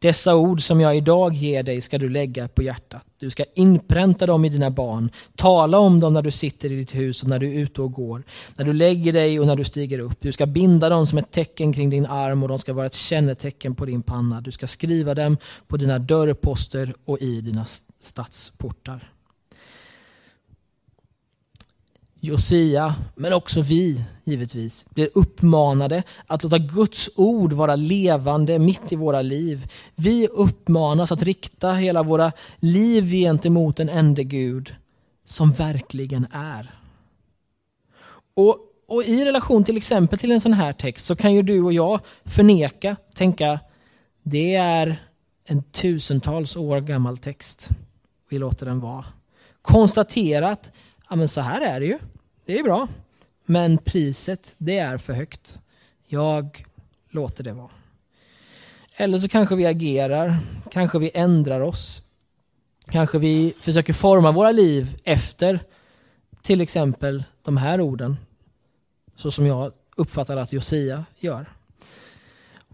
Dessa 0.00 0.36
ord 0.36 0.62
som 0.62 0.80
jag 0.80 0.96
idag 0.96 1.34
ger 1.34 1.62
dig 1.62 1.80
ska 1.80 1.98
du 1.98 2.08
lägga 2.08 2.48
på 2.48 2.62
hjärtat. 2.62 3.06
Du 3.18 3.30
ska 3.30 3.44
inpränta 3.54 4.26
dem 4.26 4.44
i 4.44 4.48
dina 4.48 4.70
barn. 4.70 5.10
Tala 5.36 5.78
om 5.78 6.00
dem 6.00 6.14
när 6.14 6.22
du 6.22 6.30
sitter 6.30 6.72
i 6.72 6.76
ditt 6.76 6.94
hus 6.94 7.22
och 7.22 7.28
när 7.28 7.38
du 7.38 7.54
är 7.54 7.58
ute 7.58 7.82
och 7.82 7.92
går. 7.92 8.22
När 8.56 8.64
du 8.64 8.72
lägger 8.72 9.12
dig 9.12 9.40
och 9.40 9.46
när 9.46 9.56
du 9.56 9.64
stiger 9.64 9.98
upp. 9.98 10.16
Du 10.20 10.32
ska 10.32 10.46
binda 10.46 10.88
dem 10.88 11.06
som 11.06 11.18
ett 11.18 11.30
tecken 11.30 11.72
kring 11.72 11.90
din 11.90 12.06
arm 12.06 12.42
och 12.42 12.48
de 12.48 12.58
ska 12.58 12.72
vara 12.72 12.86
ett 12.86 12.94
kännetecken 12.94 13.74
på 13.74 13.84
din 13.84 14.02
panna. 14.02 14.40
Du 14.40 14.50
ska 14.50 14.66
skriva 14.66 15.14
dem 15.14 15.36
på 15.68 15.76
dina 15.76 15.98
dörrposter 15.98 16.94
och 17.04 17.18
i 17.20 17.40
dina 17.40 17.64
stadsportar. 18.00 19.10
Josia, 22.22 22.94
men 23.14 23.32
också 23.32 23.62
vi 23.62 24.04
givetvis, 24.24 24.86
blir 24.90 25.08
uppmanade 25.14 26.02
att 26.26 26.42
låta 26.42 26.58
Guds 26.58 27.10
ord 27.16 27.52
vara 27.52 27.76
levande 27.76 28.58
mitt 28.58 28.92
i 28.92 28.96
våra 28.96 29.22
liv. 29.22 29.72
Vi 29.94 30.26
uppmanas 30.26 31.12
att 31.12 31.22
rikta 31.22 31.72
hela 31.72 32.02
våra 32.02 32.32
liv 32.58 33.10
gentemot 33.10 33.80
en 33.80 33.88
ende 33.88 34.24
Gud 34.24 34.74
som 35.24 35.52
verkligen 35.52 36.26
är. 36.32 36.70
Och, 38.34 38.58
och 38.88 39.04
i 39.04 39.24
relation 39.24 39.64
till 39.64 39.76
exempel 39.76 40.18
till 40.18 40.32
en 40.32 40.40
sån 40.40 40.52
här 40.52 40.72
text 40.72 41.06
så 41.06 41.16
kan 41.16 41.34
ju 41.34 41.42
du 41.42 41.62
och 41.62 41.72
jag 41.72 42.00
förneka, 42.24 42.96
tänka 43.14 43.60
det 44.22 44.54
är 44.54 45.02
en 45.44 45.62
tusentals 45.62 46.56
år 46.56 46.80
gammal 46.80 47.18
text. 47.18 47.68
Vi 48.28 48.38
låter 48.38 48.66
den 48.66 48.80
vara. 48.80 49.04
Konstaterat 49.62 50.72
ja 51.10 51.16
men 51.16 51.28
så 51.28 51.40
här 51.40 51.60
är 51.60 51.80
det 51.80 51.86
ju. 51.86 51.98
Det 52.46 52.58
är 52.58 52.62
bra. 52.62 52.88
Men 53.46 53.78
priset, 53.78 54.54
det 54.58 54.78
är 54.78 54.98
för 54.98 55.12
högt. 55.12 55.58
Jag 56.06 56.64
låter 57.10 57.44
det 57.44 57.52
vara. 57.52 57.70
Eller 58.96 59.18
så 59.18 59.28
kanske 59.28 59.54
vi 59.54 59.66
agerar, 59.66 60.36
kanske 60.70 60.98
vi 60.98 61.10
ändrar 61.14 61.60
oss. 61.60 62.02
Kanske 62.90 63.18
vi 63.18 63.54
försöker 63.60 63.92
forma 63.92 64.32
våra 64.32 64.52
liv 64.52 64.96
efter 65.04 65.60
till 66.42 66.60
exempel 66.60 67.24
de 67.42 67.56
här 67.56 67.80
orden. 67.80 68.16
Så 69.16 69.30
som 69.30 69.46
jag 69.46 69.72
uppfattar 69.96 70.36
att 70.36 70.52
Josia 70.52 71.04
gör. 71.18 71.46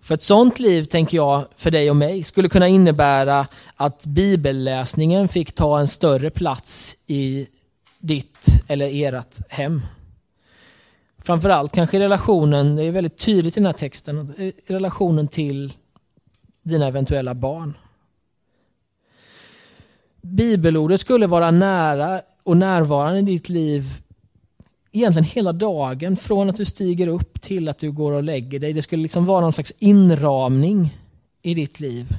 För 0.00 0.14
ett 0.14 0.22
sånt 0.22 0.58
liv, 0.58 0.84
tänker 0.84 1.16
jag, 1.16 1.44
för 1.56 1.70
dig 1.70 1.90
och 1.90 1.96
mig, 1.96 2.24
skulle 2.24 2.48
kunna 2.48 2.68
innebära 2.68 3.46
att 3.76 4.06
bibelläsningen 4.06 5.28
fick 5.28 5.52
ta 5.52 5.80
en 5.80 5.88
större 5.88 6.30
plats 6.30 7.04
i 7.06 7.48
ditt 8.06 8.48
eller 8.68 8.90
ert 8.92 9.38
hem. 9.48 9.82
Framförallt 11.18 11.72
kanske 11.72 12.00
relationen, 12.00 12.76
det 12.76 12.82
är 12.82 12.90
väldigt 12.90 13.18
tydligt 13.18 13.56
i 13.56 13.60
den 13.60 13.66
här 13.66 13.72
texten, 13.72 14.32
relationen 14.66 15.28
till 15.28 15.72
dina 16.62 16.86
eventuella 16.86 17.34
barn. 17.34 17.76
Bibelordet 20.22 21.00
skulle 21.00 21.26
vara 21.26 21.50
nära 21.50 22.20
och 22.42 22.56
närvarande 22.56 23.18
i 23.18 23.22
ditt 23.22 23.48
liv 23.48 23.84
egentligen 24.92 25.24
hela 25.24 25.52
dagen, 25.52 26.16
från 26.16 26.50
att 26.50 26.56
du 26.56 26.64
stiger 26.64 27.08
upp 27.08 27.40
till 27.40 27.68
att 27.68 27.78
du 27.78 27.92
går 27.92 28.12
och 28.12 28.22
lägger 28.22 28.58
dig. 28.58 28.72
Det 28.72 28.82
skulle 28.82 29.02
liksom 29.02 29.26
vara 29.26 29.40
någon 29.40 29.52
slags 29.52 29.72
inramning 29.78 30.98
i 31.42 31.54
ditt 31.54 31.80
liv. 31.80 32.16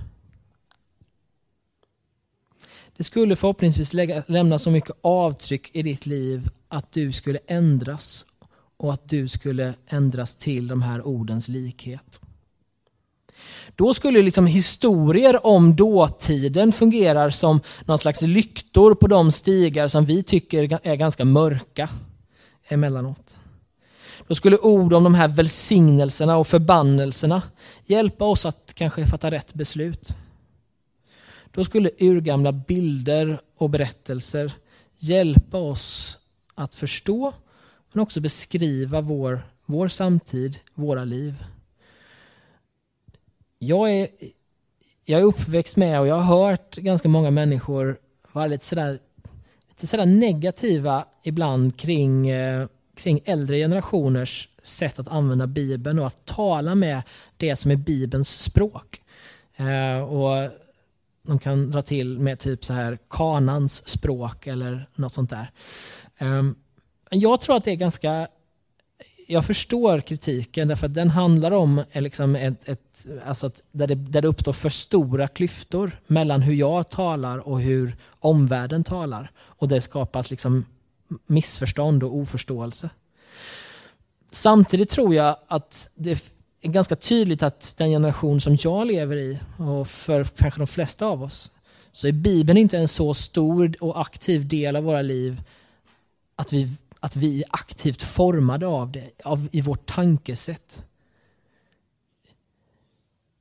Det 2.98 3.04
skulle 3.04 3.36
förhoppningsvis 3.36 3.94
lägga, 3.94 4.24
lämna 4.28 4.60
så 4.60 4.72
mycket 4.72 4.96
avtryck 5.02 5.76
i 5.76 5.84
ditt 5.84 6.06
liv 6.06 6.50
att 6.68 6.92
du 6.92 7.12
skulle 7.12 7.40
ändras 7.48 8.26
och 8.78 8.94
att 8.94 9.10
du 9.10 9.28
skulle 9.28 9.74
ändras 9.88 10.36
till 10.36 10.68
de 10.68 10.82
här 10.82 11.08
ordens 11.08 11.48
likhet. 11.48 12.22
Då 13.76 13.94
skulle 13.94 14.22
liksom 14.22 14.48
historier 14.48 15.46
om 15.46 15.76
dåtiden 15.76 16.72
fungera 16.72 17.32
som 17.32 17.60
någon 17.86 17.98
slags 17.98 18.22
lyktor 18.22 18.96
på 18.96 19.08
de 19.08 19.32
stigar 19.32 19.88
som 19.88 20.06
vi 20.06 20.24
tycker 20.24 20.80
är 20.88 20.96
ganska 20.96 21.26
mörka 21.26 21.90
emellanåt. 22.68 23.38
Då 24.28 24.36
skulle 24.36 24.58
ord 24.58 24.94
om 24.94 25.04
de 25.04 25.16
här 25.16 25.28
välsignelserna 25.28 26.38
och 26.38 26.48
förbannelserna 26.48 27.42
hjälpa 27.86 28.26
oss 28.26 28.46
att 28.46 28.74
kanske 28.76 29.08
fatta 29.08 29.32
rätt 29.32 29.54
beslut. 29.54 30.16
Då 31.58 31.64
skulle 31.64 31.90
urgamla 32.00 32.52
bilder 32.52 33.42
och 33.58 33.70
berättelser 33.70 34.54
hjälpa 34.98 35.58
oss 35.58 36.18
att 36.56 36.76
förstå 36.76 37.34
men 37.92 38.02
också 38.02 38.22
beskriva 38.22 39.02
vår, 39.02 39.42
vår 39.66 39.88
samtid, 39.88 40.60
våra 40.74 41.04
liv. 41.04 41.44
Jag 43.60 43.92
är, 43.92 44.08
jag 45.06 45.22
är 45.22 45.26
uppväxt 45.26 45.78
med 45.78 46.00
och 46.00 46.08
jag 46.08 46.16
har 46.16 46.50
hört 46.50 46.76
ganska 46.76 47.10
många 47.10 47.32
människor 47.32 47.98
vara 48.32 48.48
lite 48.48 48.66
sådär, 48.66 49.00
lite 49.70 49.88
sådär 49.88 50.06
negativa 50.06 51.06
ibland 51.24 51.80
kring, 51.80 52.30
eh, 52.30 52.68
kring 52.96 53.20
äldre 53.26 53.58
generationers 53.58 54.50
sätt 54.64 55.00
att 55.00 55.08
använda 55.08 55.48
Bibeln 55.48 56.00
och 56.00 56.08
att 56.08 56.26
tala 56.26 56.76
med 56.76 57.02
det 57.38 57.56
som 57.56 57.72
är 57.72 57.76
Bibelns 57.76 58.40
språk. 58.40 59.02
Eh, 59.58 60.00
och 60.00 60.50
de 61.28 61.40
kan 61.40 61.72
dra 61.72 61.82
till 61.82 62.20
med 62.20 62.40
typ 62.40 62.66
så 62.66 62.74
här 62.74 62.98
kanans 63.10 63.88
språk 63.88 64.48
eller 64.48 64.90
något 64.96 65.14
sånt 65.14 65.30
där. 65.30 65.52
Ehm, 66.18 66.56
jag 67.10 67.42
tror 67.42 67.56
att 67.56 67.64
det 67.64 67.72
är 67.72 67.76
ganska 67.76 68.28
jag 69.28 69.46
förstår 69.46 70.00
kritiken 70.00 70.68
därför 70.68 70.86
att 70.86 70.94
den 70.94 71.10
handlar 71.10 71.52
om 71.52 71.84
liksom 71.94 72.36
ett, 72.36 72.70
ett, 72.70 73.08
alltså 73.26 73.52
där, 73.72 73.88
det, 73.88 73.96
där 73.96 74.22
det 74.22 74.28
uppstår 74.28 74.54
för 74.54 74.70
stora 74.70 75.28
klyftor 75.28 76.00
mellan 76.08 76.42
hur 76.42 76.54
jag 76.54 76.90
talar 76.90 77.48
och 77.48 77.62
hur 77.62 77.98
omvärlden 78.20 78.84
talar. 78.84 79.32
Och 79.38 79.68
det 79.68 79.82
skapas 79.82 80.32
liksom 80.32 80.66
missförstånd 81.26 82.04
och 82.04 82.16
oförståelse. 82.16 82.90
Samtidigt 84.32 84.90
tror 84.90 85.16
jag 85.16 85.36
att 85.48 85.92
det 85.96 86.37
är 86.62 86.70
ganska 86.70 86.96
tydligt 86.96 87.44
att 87.44 87.76
den 87.78 87.90
generation 87.90 88.42
som 88.42 88.58
jag 88.60 88.88
lever 88.88 89.16
i 89.18 89.40
och 89.58 89.88
för 89.88 90.24
kanske 90.24 90.60
de 90.60 90.68
flesta 90.68 91.06
av 91.06 91.24
oss 91.24 91.52
så 91.92 92.08
är 92.08 92.12
Bibeln 92.12 92.58
inte 92.58 92.78
en 92.78 92.88
så 92.88 93.14
stor 93.14 93.74
och 93.80 94.02
aktiv 94.02 94.48
del 94.48 94.76
av 94.76 94.84
våra 94.84 95.02
liv 95.02 95.42
att 96.36 96.54
vi, 96.54 96.70
att 97.00 97.16
vi 97.16 97.44
är 97.44 97.48
aktivt 97.50 98.02
formade 98.02 98.68
av 98.68 98.92
det 98.92 99.10
av, 99.24 99.48
i 99.52 99.62
vårt 99.62 99.86
tankesätt. 99.86 100.84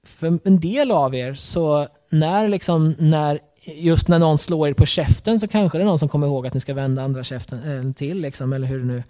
För 0.05 0.39
en 0.45 0.61
del 0.61 0.91
av 0.91 1.15
er, 1.15 1.35
så 1.35 1.89
när, 2.11 2.49
liksom, 2.49 2.95
när 2.99 3.41
just 3.75 4.09
när 4.09 4.19
någon 4.19 4.39
slår 4.39 4.69
er 4.69 4.73
på 4.73 4.87
käften 4.87 5.41
så 5.41 5.49
kanske 5.49 5.79
det 5.79 5.83
är 5.83 5.87
någon 5.87 5.99
som 5.99 6.09
kommer 6.09 6.27
ihåg 6.27 6.47
att 6.47 6.55
ni 6.55 6.61
ska 6.61 6.75
vända 6.75 7.03
andra 7.03 7.25
käften 7.25 7.87
eh, 7.89 7.93
till, 7.93 8.21
liksom, 8.21 8.53
eller 8.53 8.67
hur 8.67 8.79
det 8.79 8.85
nu 8.85 9.03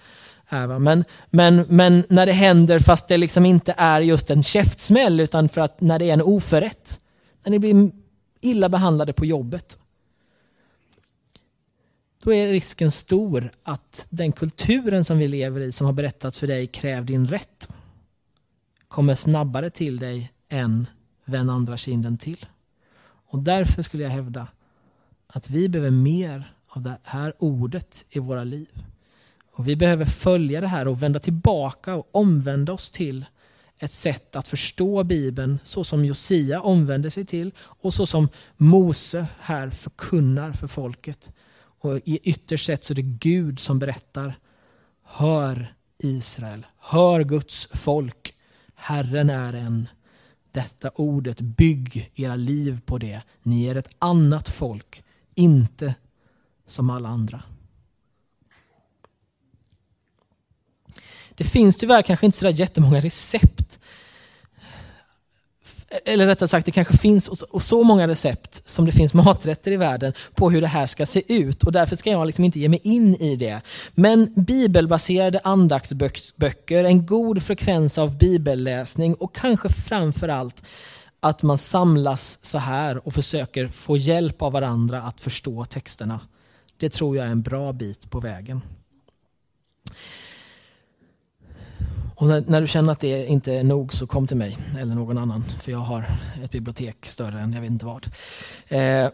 är. 0.48 0.78
Men, 0.78 1.04
men, 1.30 1.64
men 1.68 2.04
när 2.08 2.26
det 2.26 2.32
händer 2.32 2.78
fast 2.78 3.08
det 3.08 3.16
liksom 3.16 3.46
inte 3.46 3.74
är 3.76 4.00
just 4.00 4.30
en 4.30 4.42
käftsmäll 4.42 5.20
utan 5.20 5.48
för 5.48 5.60
att 5.60 5.80
när 5.80 5.98
det 5.98 6.10
är 6.10 6.12
en 6.12 6.22
oförrätt. 6.22 7.00
När 7.44 7.50
ni 7.50 7.58
blir 7.58 7.90
illa 8.40 8.68
behandlade 8.68 9.12
på 9.12 9.24
jobbet. 9.24 9.78
Då 12.24 12.32
är 12.32 12.52
risken 12.52 12.90
stor 12.90 13.50
att 13.62 14.06
den 14.10 14.32
kulturen 14.32 15.04
som 15.04 15.18
vi 15.18 15.28
lever 15.28 15.60
i 15.60 15.72
som 15.72 15.86
har 15.86 15.92
berättat 15.92 16.36
för 16.36 16.46
dig 16.46 16.66
kräv 16.66 17.04
din 17.04 17.26
rätt 17.26 17.68
kommer 18.88 19.14
snabbare 19.14 19.70
till 19.70 19.98
dig 19.98 20.32
än 20.48 20.86
vänd 21.24 21.50
andra 21.50 21.76
kinden 21.76 22.18
till. 22.18 22.46
Och 23.28 23.38
därför 23.38 23.82
skulle 23.82 24.02
jag 24.02 24.10
hävda 24.10 24.48
att 25.26 25.50
vi 25.50 25.68
behöver 25.68 25.90
mer 25.90 26.52
av 26.68 26.82
det 26.82 26.98
här 27.02 27.32
ordet 27.38 28.06
i 28.10 28.18
våra 28.18 28.44
liv. 28.44 28.68
Och 29.56 29.68
Vi 29.68 29.76
behöver 29.76 30.04
följa 30.04 30.60
det 30.60 30.68
här 30.68 30.88
och 30.88 31.02
vända 31.02 31.18
tillbaka 31.18 31.94
och 31.94 32.08
omvända 32.12 32.72
oss 32.72 32.90
till 32.90 33.24
ett 33.80 33.92
sätt 33.92 34.36
att 34.36 34.48
förstå 34.48 35.04
Bibeln 35.04 35.58
så 35.64 35.84
som 35.84 36.04
Josia 36.04 36.60
omvände 36.60 37.10
sig 37.10 37.24
till 37.24 37.52
och 37.58 37.94
så 37.94 38.06
som 38.06 38.28
Mose 38.56 39.26
här 39.40 39.70
förkunnar 39.70 40.52
för 40.52 40.68
folket. 40.68 41.32
Och 41.80 41.96
i 42.04 42.18
ytterst 42.22 42.66
sett 42.66 42.84
så 42.84 42.92
är 42.92 42.94
det 42.94 43.02
Gud 43.02 43.60
som 43.60 43.78
berättar 43.78 44.38
Hör 45.04 45.74
Israel, 45.98 46.66
hör 46.78 47.24
Guds 47.24 47.68
folk. 47.72 48.34
Herren 48.74 49.30
är 49.30 49.54
en. 49.54 49.88
Detta 50.52 50.90
ordet, 50.94 51.40
bygg 51.40 52.10
era 52.14 52.36
liv 52.36 52.80
på 52.86 52.98
det. 52.98 53.22
Ni 53.42 53.66
är 53.66 53.74
ett 53.74 53.90
annat 53.98 54.48
folk, 54.48 55.04
inte 55.34 55.94
som 56.66 56.90
alla 56.90 57.08
andra. 57.08 57.42
Det 61.36 61.44
finns 61.44 61.76
tyvärr 61.76 62.02
kanske 62.02 62.26
inte 62.26 62.38
så 62.38 62.48
jättemånga 62.48 63.00
recept. 63.00 63.78
Eller 66.04 66.26
rättare 66.26 66.48
sagt, 66.48 66.66
det 66.66 66.72
kanske 66.72 66.96
finns 66.96 67.30
så 67.60 67.84
många 67.84 68.08
recept 68.08 68.70
som 68.70 68.86
det 68.86 68.92
finns 68.92 69.14
maträtter 69.24 69.72
i 69.72 69.76
världen 69.76 70.12
på 70.34 70.50
hur 70.50 70.60
det 70.60 70.66
här 70.66 70.86
ska 70.86 71.06
se 71.06 71.34
ut. 71.34 71.62
Och 71.62 71.72
därför 71.72 71.96
ska 71.96 72.10
jag 72.10 72.26
liksom 72.26 72.44
inte 72.44 72.60
ge 72.60 72.68
mig 72.68 72.80
in 72.82 73.14
i 73.16 73.36
det. 73.36 73.60
Men 73.94 74.32
bibelbaserade 74.34 75.40
andaktsböcker, 75.44 76.84
en 76.84 77.06
god 77.06 77.42
frekvens 77.42 77.98
av 77.98 78.18
bibelläsning 78.18 79.14
och 79.14 79.34
kanske 79.34 79.68
framförallt 79.68 80.62
att 81.20 81.42
man 81.42 81.58
samlas 81.58 82.44
så 82.44 82.58
här 82.58 83.06
och 83.06 83.14
försöker 83.14 83.68
få 83.68 83.96
hjälp 83.96 84.42
av 84.42 84.52
varandra 84.52 85.02
att 85.02 85.20
förstå 85.20 85.64
texterna. 85.64 86.20
Det 86.76 86.88
tror 86.88 87.16
jag 87.16 87.26
är 87.26 87.30
en 87.30 87.42
bra 87.42 87.72
bit 87.72 88.10
på 88.10 88.20
vägen. 88.20 88.60
Och 92.18 92.26
när, 92.26 92.44
när, 92.46 92.60
du 92.60 92.66
känner 92.66 92.92
att 92.92 93.00
det 93.00 93.26
inte 93.26 93.52
är 93.52 93.64
nog 93.64 93.92
så 93.92 94.06
kom 94.06 94.26
till 94.26 94.36
mig 94.36 94.58
eller 94.78 94.94
någon 94.94 95.18
annan. 95.18 95.44
För 95.60 95.72
jag 95.72 95.78
har 95.78 96.06
ett 96.42 96.50
bibliotek 96.50 97.06
större 97.06 97.40
än 97.40 97.52
jag 97.52 97.60
vet 97.60 97.70
inte 97.70 97.86
vad. 97.86 98.08
Eh, 98.68 98.80
jag 98.80 99.10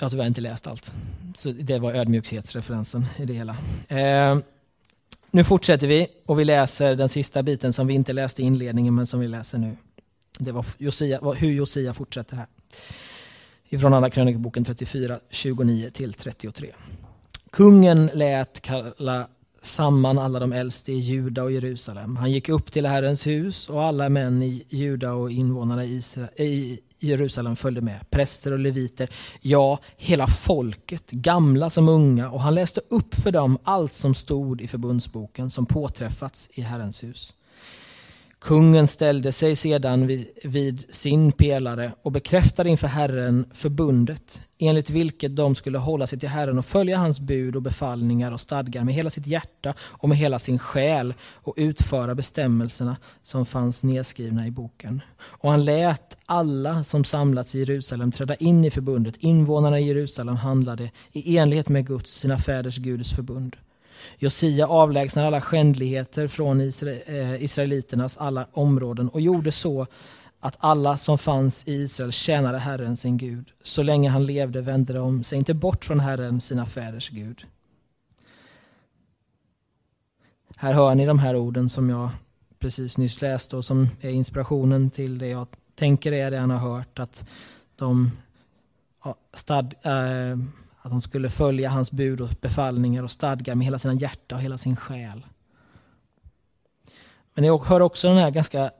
har 0.00 0.10
tyvärr 0.10 0.26
inte 0.26 0.40
läst 0.40 0.66
allt. 0.66 0.92
Så 1.34 1.52
det 1.52 1.78
var 1.78 1.92
ödmjukhetsreferensen 1.92 3.06
i 3.16 3.24
det 3.24 3.32
hela. 3.32 3.56
Eh, 3.88 4.38
nu 5.30 5.44
fortsätter 5.44 5.86
vi 5.86 6.06
och 6.26 6.40
vi 6.40 6.44
läser 6.44 6.94
den 6.94 7.08
sista 7.08 7.42
biten 7.42 7.72
som 7.72 7.86
vi 7.86 7.94
inte 7.94 8.12
läste 8.12 8.42
i 8.42 8.44
inledningen 8.44 8.94
men 8.94 9.06
som 9.06 9.20
vi 9.20 9.28
läser 9.28 9.58
nu. 9.58 9.76
Det 10.38 10.52
var 10.52 10.66
Josia, 10.78 11.20
hur 11.36 11.50
Josia 11.50 11.94
fortsätter 11.94 12.36
här. 12.36 12.46
Ifrån 13.68 13.94
Andra 13.94 14.10
krönikeboken 14.10 14.64
34, 14.64 15.18
29 15.30 15.90
till 15.90 16.12
33. 16.12 16.72
Kungen 17.50 18.10
lät 18.14 18.60
kalla 18.60 19.28
samman 19.62 20.18
alla 20.18 20.38
de 20.38 20.52
äldste 20.52 20.92
i 20.92 20.98
Juda 20.98 21.42
och 21.42 21.52
Jerusalem. 21.52 22.16
Han 22.16 22.32
gick 22.32 22.48
upp 22.48 22.72
till 22.72 22.86
Herrens 22.86 23.26
hus 23.26 23.70
och 23.70 23.82
alla 23.82 24.08
män 24.08 24.42
i 24.42 24.66
Juda 24.68 25.12
och 25.12 25.30
invånarna 25.30 25.84
i 25.84 26.80
Jerusalem 26.98 27.56
följde 27.56 27.80
med. 27.80 28.10
Präster 28.10 28.52
och 28.52 28.58
leviter, 28.58 29.10
ja, 29.42 29.78
hela 29.96 30.26
folket, 30.26 31.10
gamla 31.10 31.70
som 31.70 31.88
unga. 31.88 32.30
Och 32.30 32.40
han 32.40 32.54
läste 32.54 32.80
upp 32.88 33.14
för 33.14 33.30
dem 33.30 33.58
allt 33.62 33.92
som 33.92 34.14
stod 34.14 34.60
i 34.60 34.68
förbundsboken 34.68 35.50
som 35.50 35.66
påträffats 35.66 36.50
i 36.52 36.60
Herrens 36.60 37.04
hus. 37.04 37.34
Kungen 38.40 38.86
ställde 38.86 39.32
sig 39.32 39.56
sedan 39.56 40.06
vid, 40.06 40.28
vid, 40.44 40.94
sin 40.94 41.32
pelare 41.32 41.92
och 42.02 42.12
bekräftade 42.12 42.70
inför 42.70 42.86
Herren 42.86 43.44
förbundet 43.52 44.40
enligt 44.58 44.90
vilket 44.90 45.36
de 45.36 45.54
skulle 45.54 45.78
hålla 45.78 46.06
sig 46.06 46.18
till 46.18 46.28
Herren 46.28 46.58
och 46.58 46.64
följa 46.64 46.98
hans 46.98 47.20
bud 47.20 47.56
och 47.56 47.62
befallningar 47.62 48.32
och 48.32 48.40
stadgar 48.40 48.84
med 48.84 48.94
hela 48.94 49.10
sitt 49.10 49.26
hjärta 49.26 49.74
och 49.80 50.08
med 50.08 50.18
hela 50.18 50.38
sin 50.38 50.58
själ 50.58 51.14
och 51.20 51.54
utföra 51.56 52.14
bestämmelserna 52.14 52.96
som 53.22 53.46
fanns 53.46 53.84
nedskrivna 53.84 54.46
i 54.46 54.50
boken. 54.50 55.02
Och 55.20 55.50
han 55.50 55.64
lät 55.64 56.18
alla 56.26 56.84
som 56.84 57.04
samlats 57.04 57.54
i 57.54 57.58
Jerusalem 57.58 58.12
träda 58.12 58.34
in 58.34 58.64
i 58.64 58.70
förbundet. 58.70 59.16
Invånarna 59.16 59.78
i 59.78 59.86
Jerusalem 59.86 60.36
handlade 60.36 60.90
i 61.12 61.38
enlighet 61.38 61.68
med 61.68 61.86
Guds, 61.86 62.10
sina 62.10 62.38
fäders 62.38 62.78
Guds 62.78 63.12
förbund. 63.12 63.56
Josia 64.18 64.66
avlägsnade 64.66 65.28
alla 65.28 65.40
skändligheter 65.40 66.28
från 66.28 66.60
eh, 66.60 67.42
israeliternas 67.42 68.18
alla 68.18 68.46
områden 68.52 69.08
och 69.08 69.20
gjorde 69.20 69.52
så 69.52 69.86
att 70.40 70.56
alla 70.58 70.96
som 70.96 71.18
fanns 71.18 71.68
i 71.68 71.72
Israel 71.72 72.12
tjänade 72.12 72.58
Herren 72.58 72.96
sin 72.96 73.16
Gud. 73.16 73.52
Så 73.62 73.82
länge 73.82 74.10
han 74.10 74.26
levde 74.26 74.60
vände 74.60 74.92
de 74.92 75.22
sig 75.22 75.38
inte 75.38 75.54
bort 75.54 75.84
från 75.84 76.00
Herren, 76.00 76.40
sina 76.40 76.66
fäders 76.66 77.08
Gud. 77.08 77.46
Här 80.56 80.72
hör 80.72 80.94
ni 80.94 81.06
de 81.06 81.18
här 81.18 81.36
orden 81.36 81.68
som 81.68 81.90
jag 81.90 82.10
precis 82.58 82.98
nyss 82.98 83.22
läste 83.22 83.56
och 83.56 83.64
som 83.64 83.88
är 84.00 84.10
inspirationen 84.10 84.90
till 84.90 85.18
det 85.18 85.28
jag 85.28 85.46
tänker 85.74 86.12
är 86.12 86.30
det 86.30 86.38
han 86.38 86.50
har 86.50 86.74
hört. 86.74 86.98
Att 86.98 87.28
de 87.76 88.10
stad, 89.34 89.74
äh, 89.82 90.38
att 90.88 90.92
de 90.92 91.02
skulle 91.02 91.30
följa 91.30 91.70
hans 91.70 91.92
bud 91.92 92.20
och 92.20 92.28
befallningar 92.40 93.02
och 93.02 93.10
stadgar 93.10 93.54
med 93.54 93.64
hela 93.64 93.78
sina 93.78 93.94
hjärta 93.94 94.34
och 94.34 94.40
hela 94.40 94.58
sin 94.58 94.76
själ. 94.76 95.26
Men 97.34 97.44
jag 97.44 97.64
hör 97.64 97.80
också 97.80 98.08
den 98.08 98.16
här 98.16 98.30
ganska, 98.30 98.70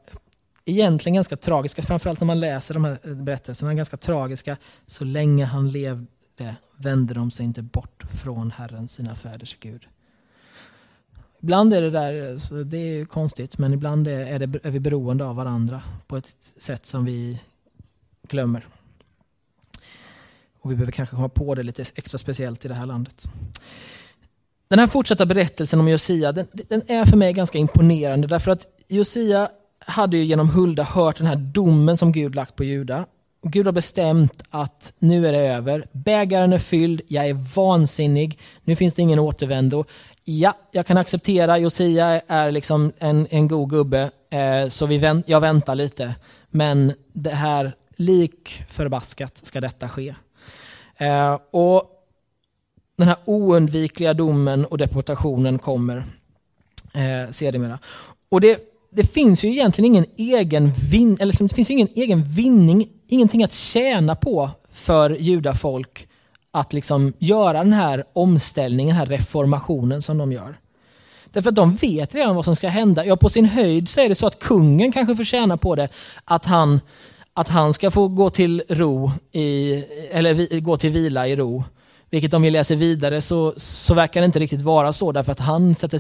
egentligen 0.64 1.14
ganska 1.14 1.36
tragiska, 1.36 1.82
framförallt 1.82 2.20
när 2.20 2.26
man 2.26 2.40
läser 2.40 2.74
de 2.74 2.84
här 2.84 3.14
berättelserna, 3.14 3.74
ganska 3.74 3.96
tragiska. 3.96 4.56
Så 4.86 5.04
länge 5.04 5.44
han 5.44 5.70
levde 5.70 6.56
vände 6.76 7.14
de 7.14 7.30
sig 7.30 7.46
inte 7.46 7.62
bort 7.62 8.04
från 8.08 8.50
Herren, 8.50 8.88
sina 8.88 9.14
fäders 9.14 9.56
Gud. 9.60 9.86
Ibland 11.40 11.74
är 11.74 11.82
det 11.82 11.90
där, 11.90 12.64
det 12.64 12.76
är 12.76 13.04
konstigt, 13.04 13.58
men 13.58 13.72
ibland 13.72 14.08
är, 14.08 14.38
det, 14.38 14.66
är 14.66 14.70
vi 14.70 14.80
beroende 14.80 15.24
av 15.24 15.36
varandra 15.36 15.82
på 16.06 16.16
ett 16.16 16.36
sätt 16.58 16.86
som 16.86 17.04
vi 17.04 17.40
glömmer. 18.28 18.66
Och 20.60 20.70
vi 20.70 20.74
behöver 20.74 20.92
kanske 20.92 21.16
komma 21.16 21.28
på 21.28 21.54
det 21.54 21.62
lite 21.62 21.84
extra 21.94 22.18
speciellt 22.18 22.64
i 22.64 22.68
det 22.68 22.74
här 22.74 22.86
landet. 22.86 23.24
Den 24.68 24.78
här 24.78 24.86
fortsatta 24.86 25.26
berättelsen 25.26 25.80
om 25.80 25.88
Josia, 25.88 26.32
den, 26.32 26.46
den 26.52 26.82
är 26.86 27.04
för 27.04 27.16
mig 27.16 27.32
ganska 27.32 27.58
imponerande 27.58 28.28
därför 28.28 28.50
att 28.50 28.66
Josia 28.88 29.48
hade 29.78 30.16
ju 30.16 30.24
genom 30.24 30.50
Hulda 30.50 30.82
hört 30.82 31.16
den 31.16 31.26
här 31.26 31.36
domen 31.36 31.96
som 31.96 32.12
Gud 32.12 32.34
lagt 32.34 32.56
på 32.56 32.64
Juda. 32.64 33.06
Gud 33.42 33.66
har 33.66 33.72
bestämt 33.72 34.42
att 34.50 34.92
nu 34.98 35.28
är 35.28 35.32
det 35.32 35.38
över. 35.38 35.86
Bägaren 35.92 36.52
är 36.52 36.58
fylld, 36.58 37.00
jag 37.08 37.28
är 37.28 37.54
vansinnig, 37.54 38.38
nu 38.64 38.76
finns 38.76 38.94
det 38.94 39.02
ingen 39.02 39.18
återvändo. 39.18 39.84
Ja, 40.24 40.54
jag 40.72 40.86
kan 40.86 40.96
acceptera, 40.96 41.58
Josia 41.58 42.20
är 42.28 42.50
liksom 42.50 42.92
en, 42.98 43.26
en 43.30 43.48
god 43.48 43.70
gubbe, 43.70 44.10
eh, 44.30 44.68
så 44.68 44.86
vi 44.86 44.98
vänt, 44.98 45.28
jag 45.28 45.40
väntar 45.40 45.74
lite. 45.74 46.14
Men 46.50 46.92
det 47.12 47.30
här, 47.30 47.72
lik 47.96 48.62
förbaskat 48.68 49.38
ska 49.42 49.60
detta 49.60 49.88
ske. 49.88 50.14
Eh, 50.98 51.38
och 51.50 51.82
Den 52.96 53.08
här 53.08 53.16
oundvikliga 53.24 54.14
domen 54.14 54.64
och 54.64 54.78
deportationen 54.78 55.58
kommer 55.58 55.96
eh, 56.94 57.30
sedermera. 57.30 57.78
Och 58.28 58.40
det, 58.40 58.60
det 58.90 59.04
finns 59.04 59.44
ju 59.44 59.48
egentligen 59.48 59.86
ingen 59.86 60.06
egen, 60.16 60.72
vin, 60.90 61.16
eller 61.20 61.26
liksom, 61.26 61.46
det 61.46 61.54
finns 61.54 61.70
ingen 61.70 61.88
egen 61.94 62.24
vinning, 62.24 62.88
ingenting 63.08 63.44
att 63.44 63.52
tjäna 63.52 64.14
på 64.14 64.50
för 64.72 65.10
judafolk 65.10 66.08
att 66.50 66.72
liksom 66.72 67.12
göra 67.18 67.64
den 67.64 67.72
här 67.72 68.04
omställningen, 68.12 68.96
den 68.96 69.08
här 69.08 69.16
reformationen 69.16 70.02
som 70.02 70.18
de 70.18 70.32
gör. 70.32 70.58
Därför 71.32 71.48
att 71.48 71.54
de 71.54 71.74
vet 71.74 72.14
redan 72.14 72.36
vad 72.36 72.44
som 72.44 72.56
ska 72.56 72.68
hända. 72.68 73.04
Ja, 73.04 73.16
på 73.16 73.28
sin 73.28 73.44
höjd 73.44 73.88
så 73.88 74.00
är 74.00 74.08
det 74.08 74.14
så 74.14 74.26
att 74.26 74.38
kungen 74.38 74.92
kanske 74.92 75.16
får 75.16 75.24
tjäna 75.24 75.56
på 75.56 75.74
det, 75.74 75.88
att 76.24 76.44
han 76.44 76.80
att 77.38 77.48
han 77.48 77.72
ska 77.72 77.90
få 77.90 78.08
gå 78.08 78.30
till 78.30 78.62
ro 78.68 79.12
i, 79.32 79.72
eller 80.10 80.60
gå 80.60 80.76
till 80.76 80.90
vila 80.90 81.28
i 81.28 81.36
ro. 81.36 81.64
Vilket 82.10 82.34
om 82.34 82.42
vi 82.42 82.50
läser 82.50 82.76
vidare 82.76 83.22
så, 83.22 83.54
så 83.56 83.94
verkar 83.94 84.20
det 84.20 84.24
inte 84.24 84.38
riktigt 84.38 84.62
vara 84.62 84.92
så 84.92 85.12
därför 85.12 85.32
att 85.32 85.40
han 85.40 85.74
sätter, 85.74 85.98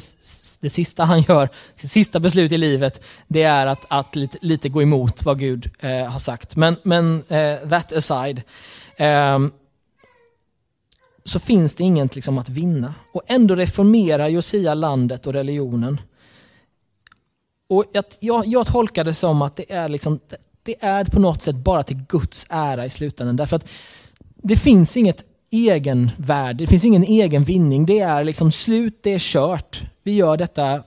det 0.62 0.70
sista 0.70 1.04
han 1.04 1.22
gör, 1.22 1.48
sitt 1.74 1.90
sista 1.90 2.20
beslut 2.20 2.52
i 2.52 2.58
livet, 2.58 3.04
det 3.28 3.42
är 3.42 3.66
att, 3.66 3.86
att 3.88 4.16
lite, 4.16 4.38
lite 4.40 4.68
gå 4.68 4.82
emot 4.82 5.24
vad 5.24 5.38
Gud 5.38 5.70
eh, 5.80 6.04
har 6.04 6.18
sagt. 6.18 6.56
Men, 6.56 6.76
men 6.82 7.22
eh, 7.28 7.68
that 7.68 7.92
aside, 7.92 8.42
eh, 8.96 9.38
så 11.24 11.38
finns 11.38 11.74
det 11.74 11.84
inget 11.84 12.14
liksom, 12.14 12.38
att 12.38 12.48
vinna. 12.48 12.94
Och 13.12 13.22
ändå 13.26 13.54
reformerar 13.54 14.28
Josia 14.28 14.74
landet 14.74 15.26
och 15.26 15.32
religionen. 15.32 16.00
Och 17.68 17.84
jag, 17.92 18.04
jag, 18.20 18.46
jag 18.46 18.66
tolkar 18.66 19.04
det 19.04 19.14
som 19.14 19.42
att 19.42 19.56
det 19.56 19.72
är, 19.72 19.88
liksom, 19.88 20.20
det 20.62 20.84
är 20.84 21.04
på 21.04 21.20
något 21.20 21.42
sätt 21.42 21.56
bara 21.56 21.82
till 21.82 22.04
Guds 22.08 22.46
ära 22.50 22.86
i 22.86 22.90
slutändan. 22.90 23.36
Därför 23.36 23.56
att 23.56 23.68
det 24.42 24.56
finns 24.56 24.96
inget 24.96 25.24
egenvärde, 25.50 26.64
det 26.64 26.66
finns 26.66 26.84
ingen 26.84 27.04
egen 27.04 27.44
vinning. 27.44 27.86
Det 27.86 28.00
är 28.00 28.24
liksom 28.24 28.52
slut, 28.52 28.98
det 29.02 29.10
är 29.10 29.18
kört. 29.18 29.82
Vi 30.02 30.12
gör 30.12 30.36
detta 30.36 30.82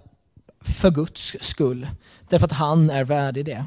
för 0.62 0.91
Guds 0.91 1.36
skull. 1.41 1.88
Därför 2.29 2.45
att 2.45 2.51
han 2.51 2.89
är 2.89 3.03
värdig 3.03 3.45
det. 3.45 3.65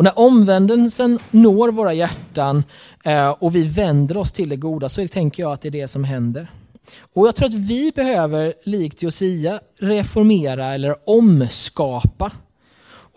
Och 0.00 0.04
när 0.04 0.18
omvändelsen 0.18 1.18
når 1.30 1.68
våra 1.68 1.92
hjärtan 1.92 2.64
eh, 3.04 3.30
och 3.30 3.54
vi 3.54 3.64
vänder 3.64 4.16
oss 4.16 4.32
till 4.32 4.48
det 4.48 4.56
goda 4.56 4.88
så 4.88 5.08
tänker 5.08 5.42
jag 5.42 5.52
att 5.52 5.60
det 5.60 5.68
är 5.68 5.72
det 5.72 5.88
som 5.88 6.04
händer. 6.04 6.48
Och 7.14 7.26
jag 7.26 7.36
tror 7.36 7.48
att 7.48 7.54
vi 7.54 7.92
behöver, 7.94 8.54
likt 8.64 9.02
Josia, 9.02 9.60
reformera 9.80 10.74
eller 10.74 10.96
omskapa. 11.06 12.32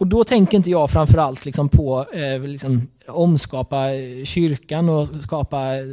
Och 0.04 0.08
då 0.08 0.24
tänker 0.24 0.58
inte 0.58 0.70
jag 0.70 0.90
framförallt 0.92 1.46
liksom 1.46 1.70
på 1.70 2.06
eh, 2.14 2.42
liksom, 2.42 2.88
omskapa 3.08 3.94
eh, 3.94 4.26
kyrkan 4.26 4.90
och 4.90 5.08
skapa 5.24 5.76
eh, 5.78 5.86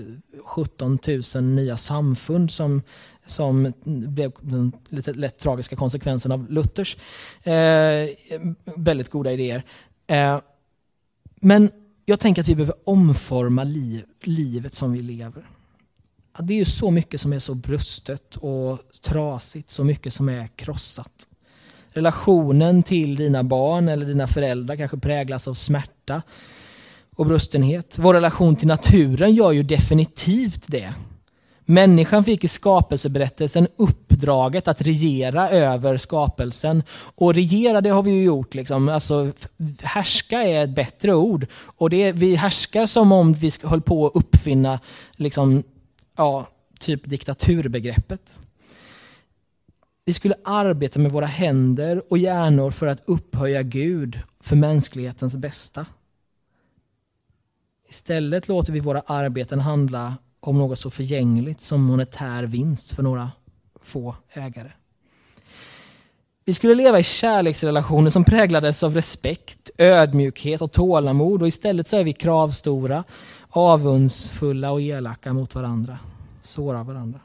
17 0.44 0.99
000 1.35 1.44
nya 1.44 1.77
samfund 1.77 2.51
som, 2.51 2.83
som 3.27 3.73
blev 3.85 4.33
den 4.40 4.73
lite 4.88 5.12
lätt 5.12 5.38
tragiska 5.38 5.77
konsekvensen 5.77 6.33
av 6.33 6.51
Luthers 6.51 6.96
eh, 7.42 7.53
väldigt 8.77 9.11
goda 9.11 9.33
idéer. 9.33 9.62
Eh, 10.07 10.38
men 11.40 11.70
jag 12.05 12.20
tänker 12.20 12.42
att 12.42 12.49
vi 12.49 12.55
behöver 12.55 12.77
omforma 12.85 13.64
liv, 13.64 14.05
livet 14.23 14.75
som 14.75 14.92
vi 14.92 15.03
lever. 15.03 15.42
Det 16.38 16.55
är 16.55 16.59
ju 16.59 16.64
så 16.64 16.90
mycket 16.90 17.20
som 17.20 17.33
är 17.33 17.38
så 17.38 17.55
brustet 17.55 18.37
och 18.37 18.79
trasigt, 19.03 19.70
så 19.70 19.85
mycket 19.85 20.12
som 20.12 20.29
är 20.29 20.46
krossat. 20.46 21.27
Relationen 21.92 22.83
till 22.83 23.16
dina 23.16 23.44
barn 23.44 23.88
eller 23.88 24.07
dina 24.07 24.26
föräldrar 24.26 24.76
kanske 24.76 24.98
präglas 24.98 25.48
av 25.48 25.55
smärta 25.55 26.22
och 27.16 27.26
brustenhet. 27.26 27.96
Vår 27.98 28.14
relation 28.14 28.57
till 28.57 28.68
naturen 28.68 29.35
gör 29.35 29.53
ju 29.53 29.62
definitivt 29.62 30.64
det. 30.66 30.94
Människan 31.64 32.24
fick 32.24 32.44
i 32.44 32.48
skapelseberättelsen 32.48 33.68
uppdraget 33.76 34.68
att 34.68 34.81
regera 34.81 35.48
över 35.48 35.96
skapelsen. 35.96 36.83
Och 37.14 37.35
regera 37.35 37.81
det 37.81 37.90
har 37.90 38.03
vi 38.03 38.11
ju 38.11 38.22
gjort. 38.22 38.55
Liksom. 38.55 38.88
Alltså, 38.88 39.31
härska 39.83 40.42
är 40.42 40.64
ett 40.64 40.74
bättre 40.74 41.14
ord. 41.14 41.46
Och 41.53 41.90
det 41.90 42.12
vi 42.12 42.35
härskar 42.35 42.87
som 42.87 43.12
om 43.12 43.33
vi 43.33 43.50
höll 43.64 43.81
på 43.81 44.07
att 44.07 44.16
uppfinna 44.16 44.81
liksom, 45.16 45.62
ja, 46.16 46.48
typ 46.81 47.05
diktaturbegreppet. 47.05 48.38
Vi 50.11 50.14
skulle 50.14 50.35
arbeta 50.44 50.99
med 50.99 51.12
våra 51.12 51.27
händer 51.27 52.03
och 52.11 52.18
hjärnor 52.18 52.70
för 52.70 52.87
att 52.87 53.03
upphöja 53.07 53.62
Gud 53.62 54.18
för 54.40 54.57
mänsklighetens 54.57 55.37
bästa. 55.37 55.87
Istället 57.88 58.49
låter 58.49 58.73
vi 58.73 58.81
våra 58.81 59.01
arbeten 59.01 59.61
handla 59.61 60.14
om 60.40 60.59
något 60.59 60.79
så 60.79 60.90
förgängligt 60.90 61.61
som 61.61 61.83
monetär 61.83 62.42
vinst 62.42 62.90
för 62.90 63.03
några 63.03 63.31
få 63.83 64.16
ägare. 64.33 64.70
Vi 66.44 66.55
skulle 66.55 66.75
leva 66.75 66.99
i 66.99 67.03
kärleksrelationer 67.03 68.11
som 68.11 68.25
präglades 68.25 68.83
av 68.83 68.94
respekt, 68.94 69.70
ödmjukhet 69.79 70.62
och 70.62 70.73
tålamod 70.73 71.42
och 71.42 71.49
istället 71.49 71.88
så 71.88 71.96
är 71.96 72.05
vi 72.05 72.12
kravstora, 72.12 73.05
avundsfulla 73.49 74.70
och 74.70 74.81
elaka 74.81 75.33
mot 75.33 75.55
varandra, 75.55 75.99
sårar 76.40 76.85
varandra. 76.85 77.20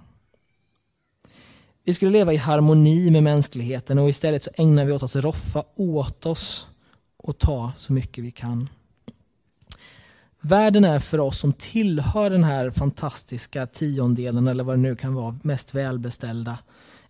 Vi 1.88 1.93
skulle 1.93 2.12
leva 2.12 2.34
i 2.34 2.38
harmoni 2.38 3.12
med 3.12 3.24
mänskligheten 3.24 4.00
och 4.00 4.10
istället 4.10 4.43
så 4.43 4.50
ägnar 4.58 4.86
vi 4.86 4.91
oss 4.91 5.04
att 5.04 5.24
roffa 5.24 5.63
åt 5.76 6.26
oss 6.26 6.67
och 7.17 7.38
ta 7.38 7.71
så 7.78 7.93
mycket 7.93 8.24
vi 8.24 8.32
kan. 8.32 8.69
Världen 10.41 10.86
är 10.86 11.00
för 11.00 11.19
oss 11.19 11.39
som 11.39 11.54
tillhör 11.54 12.30
den 12.30 12.43
här 12.43 12.71
fantastiska 12.71 13.67
tiondelen 13.67 14.48
eller 14.48 14.63
vad 14.63 14.78
det 14.78 14.82
nu 14.82 14.95
kan 14.95 15.13
vara, 15.13 15.39
mest 15.43 15.76
välbeställda, 15.76 16.60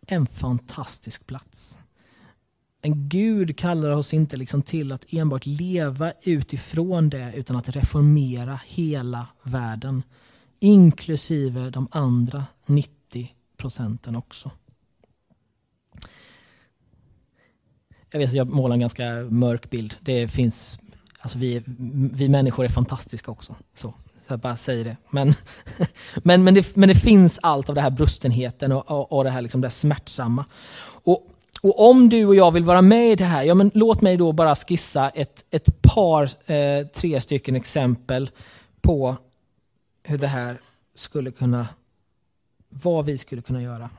en 0.08 0.28
fantastisk 0.28 1.28
plats. 1.28 1.80
Men 2.82 3.10
Gud 3.10 3.58
kallar 3.58 3.92
oss 3.92 4.14
inte 4.14 4.38
liksom 4.38 4.62
till 4.62 4.92
att 4.92 5.14
enbart 5.14 5.46
leva 5.46 6.12
utifrån 6.24 7.10
det 7.10 7.34
utan 7.36 7.56
att 7.56 7.70
reformera 7.70 8.60
hela 8.66 9.28
världen. 9.44 10.04
Inklusive 10.60 11.70
de 11.70 11.88
andra 11.92 12.46
90 12.66 13.32
procenten 13.58 14.16
också. 14.16 14.52
Jag 18.16 18.20
vet 18.20 18.30
att 18.30 18.36
jag 18.36 18.50
målar 18.50 18.74
en 18.74 18.80
ganska 18.80 19.12
mörk 19.30 19.70
bild. 19.70 19.96
Det 20.02 20.28
finns 20.28 20.80
Alltså 21.20 21.38
vi, 21.38 21.62
vi 22.14 22.30
människor 22.30 22.66
är 22.66 22.70
fantastiska 22.70 23.32
också. 23.32 23.56
Så, 23.74 23.94
så 24.28 24.34
jag 24.34 24.40
bara 24.40 24.56
säger 24.56 24.84
det. 24.84 24.98
Men, 25.10 25.34
men, 26.16 26.44
men, 26.44 26.54
det, 26.54 26.76
men 26.76 26.90
det 26.90 26.96
finns 26.96 27.40
allt 27.44 27.70
av 27.70 27.76
den 27.76 27.84
här 27.84 27.92
brustenheten 27.92 28.72
och, 28.72 28.92
och, 28.92 29.12
och 29.12 29.24
det 29.24 29.30
här 29.30 29.42
liksom 29.42 29.62
det 29.62 29.70
smärtsamma. 29.70 30.46
Och, 30.84 31.28
och 31.62 31.90
om 31.90 32.10
du 32.10 32.26
och 32.26 32.36
jag 32.36 32.52
vill 32.52 32.64
vara 32.64 32.82
med 32.82 33.12
i 33.12 33.16
det 33.16 33.24
här, 33.24 33.44
ja 33.44 33.56
men 33.56 33.72
låt 33.74 34.02
mig 34.02 34.18
då 34.18 34.32
bara 34.32 34.56
skissa 34.56 35.10
ett, 35.10 35.46
ett 35.52 35.82
par, 35.82 36.24
eh, 36.52 36.88
tre 36.88 37.22
stycken 37.22 37.56
exempel 37.56 38.30
på 38.82 39.16
hur 40.04 40.18
det 40.18 40.28
här 40.28 40.62
skulle 40.96 41.32
kunna, 41.32 41.68
vad 42.70 43.06
vi 43.06 43.18
skulle 43.18 43.42
kunna 43.42 43.62
göra. 43.62 43.90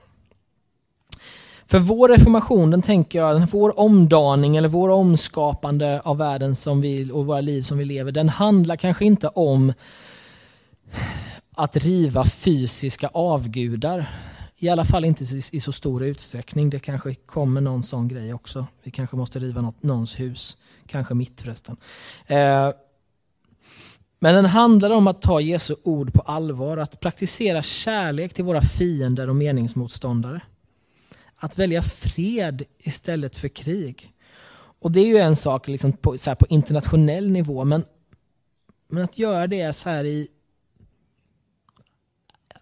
För 1.67 1.79
vår 1.79 2.09
reformation, 2.09 2.71
den 2.71 2.83
tänker 2.83 3.19
jag, 3.19 3.49
vår 3.51 3.81
omdaning 3.81 4.57
eller 4.57 4.69
vår 4.69 4.89
omskapande 4.89 6.01
av 6.05 6.19
världen 6.19 6.55
som 6.55 6.81
vi, 6.81 7.11
och 7.13 7.27
våra 7.27 7.41
liv 7.41 7.63
som 7.63 7.79
vi 7.79 7.85
lever, 7.85 8.13
den 8.13 8.29
handlar 8.29 8.77
kanske 8.77 9.05
inte 9.05 9.29
om 9.29 9.73
att 11.57 11.77
riva 11.77 12.25
fysiska 12.25 13.09
avgudar. 13.13 14.07
I 14.59 14.69
alla 14.69 14.85
fall 14.85 15.05
inte 15.05 15.25
i 15.53 15.61
så 15.61 15.73
stor 15.73 16.05
utsträckning. 16.05 16.71
Det 16.71 16.79
kanske 16.79 17.15
kommer 17.15 17.61
någon 17.61 17.83
sån 17.83 18.09
grej 18.09 18.35
också. 18.35 18.67
Vi 18.83 18.91
kanske 18.91 19.17
måste 19.17 19.39
riva 19.39 19.61
något, 19.61 19.83
någons 19.83 20.21
hus. 20.21 20.57
Kanske 20.87 21.15
mitt 21.15 21.41
förresten. 21.41 21.77
Eh, 22.27 22.71
men 24.21 24.35
den 24.35 24.45
handlar 24.45 24.91
om 24.91 25.07
att 25.07 25.23
ta 25.23 25.41
Jesu 25.41 25.75
ord 25.83 26.13
på 26.13 26.21
allvar, 26.21 26.77
att 26.77 27.01
praktisera 27.01 27.63
kärlek 27.63 28.35
till 28.35 28.45
våra 28.45 28.61
fiender 28.61 29.29
och 29.29 29.37
meningsmotståndare 29.37 30.41
att 31.37 31.59
välja 31.59 31.83
fred 31.83 32.63
istället 32.79 33.37
för 33.37 33.49
krig. 33.49 34.13
Och 34.79 34.93
det 34.93 35.01
är 35.01 35.07
ju 35.07 35.19
en 35.19 35.37
sak 35.37 35.69
liksom 35.69 35.93
på, 35.93 36.19
så 36.19 36.35
på 36.35 36.47
internationell 36.49 37.31
nivå, 37.31 37.65
men, 37.65 37.85
men 38.89 39.05
att 39.05 39.19
göra 39.19 39.47
det 39.47 39.73
så 39.73 39.91
här 39.91 40.05
i 40.05 40.29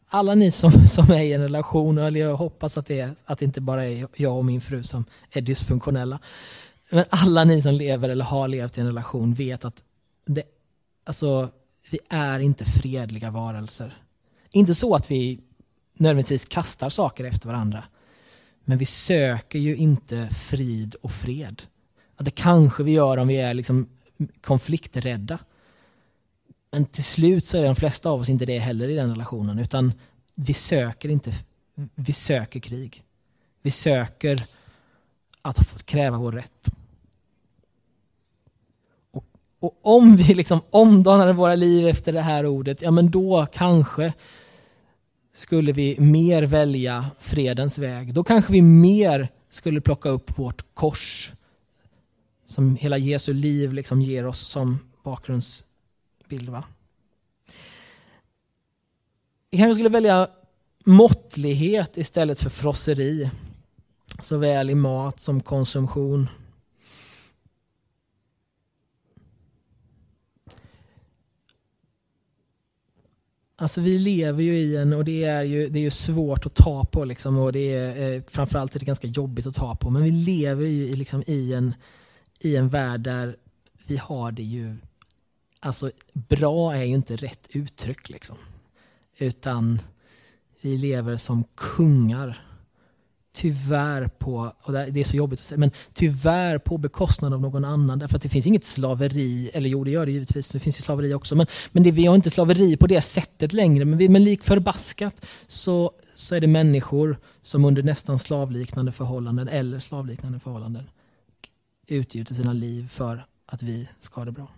alla 0.09 0.35
ni 0.35 0.51
som, 0.51 0.73
som 0.89 1.11
är 1.11 1.23
i 1.23 1.33
en 1.33 1.41
relation, 1.41 1.99
eller 1.99 2.21
jag 2.21 2.37
hoppas 2.37 2.79
att 2.79 2.87
det, 2.87 3.01
är, 3.01 3.15
att 3.25 3.39
det 3.39 3.45
inte 3.45 3.61
bara 3.61 3.85
är 3.85 4.07
jag 4.17 4.37
och 4.37 4.45
min 4.45 4.61
fru 4.61 4.83
som 4.83 5.05
är 5.31 5.41
dysfunktionella. 5.41 6.19
Men 6.91 7.05
alla 7.11 7.45
ni 7.45 7.63
som 7.63 7.75
lever 7.75 8.09
eller 8.09 8.25
har 8.25 8.49
levt 8.49 8.79
i 8.79 8.81
en 8.81 8.87
relation 8.87 9.35
vet 9.35 9.65
att 9.65 9.85
det, 10.27 10.43
alltså, 11.07 11.49
vi 11.91 11.99
är 12.11 12.41
inte 12.41 12.65
fredliga 12.65 13.31
varelser. 13.31 13.97
Inte 14.51 14.75
så 14.75 14.95
att 14.95 15.11
vi 15.11 15.41
nödvändigtvis 15.95 16.47
kastar 16.47 16.89
saker 16.89 17.25
efter 17.25 17.49
varandra. 17.49 17.85
Men 18.65 18.79
vi 18.79 18.85
söker 18.85 19.59
ju 19.59 19.77
inte 19.77 20.29
frid 20.29 20.95
och 20.95 21.13
fred. 21.13 21.63
det 22.19 22.31
kanske 22.31 22.83
vi 22.83 22.93
gör 22.93 23.17
om 23.17 23.29
vi 23.29 23.37
är 23.37 23.55
liksom 23.55 23.89
konflikträdda. 24.41 25.39
Men 26.71 26.85
till 26.85 27.05
slut 27.05 27.45
så 27.45 27.59
är 27.59 27.65
de 27.65 27.77
flesta 27.77 28.11
av 28.11 28.21
oss 28.21 28.29
inte 28.29 28.47
det 28.47 28.59
heller 28.59 28.89
i 28.89 28.95
den 28.95 29.11
relationen. 29.11 29.59
Utan 29.59 29.93
vi 30.35 30.55
söker 30.55 31.09
inte, 31.09 31.33
vi 31.95 32.13
söker 32.13 32.61
krig. 32.61 33.03
Vi 33.63 33.71
söker 33.71 34.47
att 35.43 35.67
få 35.67 35.79
kräva 35.79 36.19
vår 36.19 36.33
rätt. 36.33 36.71
Och, 39.11 39.25
och 39.61 39.79
om 39.83 40.17
vi 40.17 40.35
liksom 40.35 40.61
omdanar 40.71 41.33
våra 41.33 41.55
liv 41.55 41.89
efter 41.89 42.13
det 42.13 42.21
här 42.21 42.47
ordet, 42.47 42.83
ja 42.83 42.91
men 42.91 43.11
då 43.11 43.47
kanske 43.53 44.13
skulle 45.35 45.73
vi 45.73 46.01
mer 46.01 46.43
välja 46.43 47.11
fredens 47.19 47.79
väg. 47.79 48.15
Då 48.15 48.25
kanske 48.25 48.53
vi 48.53 48.63
mer 48.63 49.29
skulle 49.49 49.81
plocka 49.81 50.09
upp 50.09 50.39
vårt 50.39 50.75
kors 50.75 51.33
som 52.47 52.77
hela 52.77 52.99
Jesu 52.99 53.33
liv 53.33 53.73
liksom 53.73 54.03
ger 54.03 54.27
oss 54.27 54.39
som 54.39 54.79
bakgrundsbild. 55.05 56.49
Va? 56.49 56.65
Vi 59.51 59.59
kanske 59.59 59.75
skulle 59.75 59.89
välja 59.89 60.29
måttlighet 60.85 61.97
istället 61.97 62.41
för 62.41 62.51
frosseri. 62.51 63.31
Såväl 64.23 64.71
i 64.71 64.75
mat 64.75 65.21
som 65.21 65.41
konsumtion. 65.41 66.29
Alltså 73.57 73.81
vi 73.81 73.99
lever 73.99 74.43
ju 74.43 74.59
i 74.59 74.77
en, 74.77 74.93
och 74.93 75.05
det 75.05 75.25
är 75.25 75.43
ju, 75.43 75.69
det 75.69 75.79
är 75.79 75.83
ju 75.83 75.91
svårt 75.91 76.47
att 76.47 76.55
ta 76.55 76.85
på 76.85 77.05
liksom, 77.05 77.39
och 77.39 77.53
det 77.53 77.75
är, 77.75 78.15
eh, 78.15 78.23
framförallt 78.29 78.75
är 78.75 78.79
det 78.79 78.87
ganska 78.87 79.07
jobbigt 79.07 79.47
att 79.47 79.55
ta 79.55 79.77
på, 79.77 79.91
men 79.91 80.03
vi 80.03 80.11
lever 80.11 80.67
ju 80.67 80.87
i, 80.87 80.97
liksom, 80.97 81.23
i, 81.27 81.55
en, 81.55 81.75
i 82.41 82.57
en 82.57 82.69
värld 82.69 83.01
där 83.01 83.37
vi 83.87 83.97
har 83.97 84.33
det 84.33 84.43
ju, 84.43 84.77
alltså 85.61 85.91
bra 86.13 86.75
är 86.75 86.85
ju 86.85 86.95
inte 86.95 87.17
rätt 87.17 87.49
uttryck 87.51 88.09
liksom. 88.09 88.37
Utan 89.19 89.81
vi 90.61 90.77
lever 90.77 91.17
som 91.17 91.45
kungar. 91.55 92.54
Tyvärr 93.37 94.09
på, 94.09 94.53
och 94.63 94.73
det 94.73 95.01
är 95.01 95.05
så 95.05 95.17
jobbigt 95.17 95.41
att 95.41 95.45
säga, 95.45 95.59
men 95.59 95.71
tyvärr 95.93 96.59
på 96.59 96.79
bekostnad 96.79 97.35
av 97.35 97.41
någon 97.41 97.65
annan. 97.65 97.99
Därför 97.99 98.17
att 98.17 98.23
det 98.23 98.29
finns 98.29 98.47
inget 98.47 98.65
slaveri, 98.65 99.51
eller 99.55 99.69
jo 99.69 99.85
det 99.85 99.91
gör 99.91 100.07
det 100.07 100.13
givetvis, 100.13 100.51
det 100.51 100.61
finns 100.61 100.79
ju 100.79 100.83
slaveri 100.83 101.15
också. 101.15 101.37
Men, 101.37 101.47
men 101.73 101.83
det, 101.83 101.91
vi 101.91 102.07
har 102.07 102.15
inte 102.15 102.31
slaveri 102.31 102.77
på 102.77 102.87
det 102.87 103.01
sättet 103.01 103.53
längre. 103.53 103.85
Men, 103.85 103.99
vi, 103.99 104.09
men 104.09 104.25
lik 104.25 104.45
förbaskat 104.45 105.27
så, 105.47 105.93
så 106.15 106.35
är 106.35 106.41
det 106.41 106.47
människor 106.47 107.19
som 107.43 107.65
under 107.65 107.83
nästan 107.83 108.19
slavliknande 108.19 108.93
förhållanden 108.93 109.49
eller 109.49 109.81
slavliknande 109.81 110.41
förhållanden 110.41 110.85
utgjuter 111.87 112.35
sina 112.35 112.53
liv 112.53 112.89
för 112.89 113.27
att 113.47 113.63
vi 113.63 113.89
ska 114.01 114.21
ha 114.21 114.25
det 114.25 114.33
bra. 114.33 114.49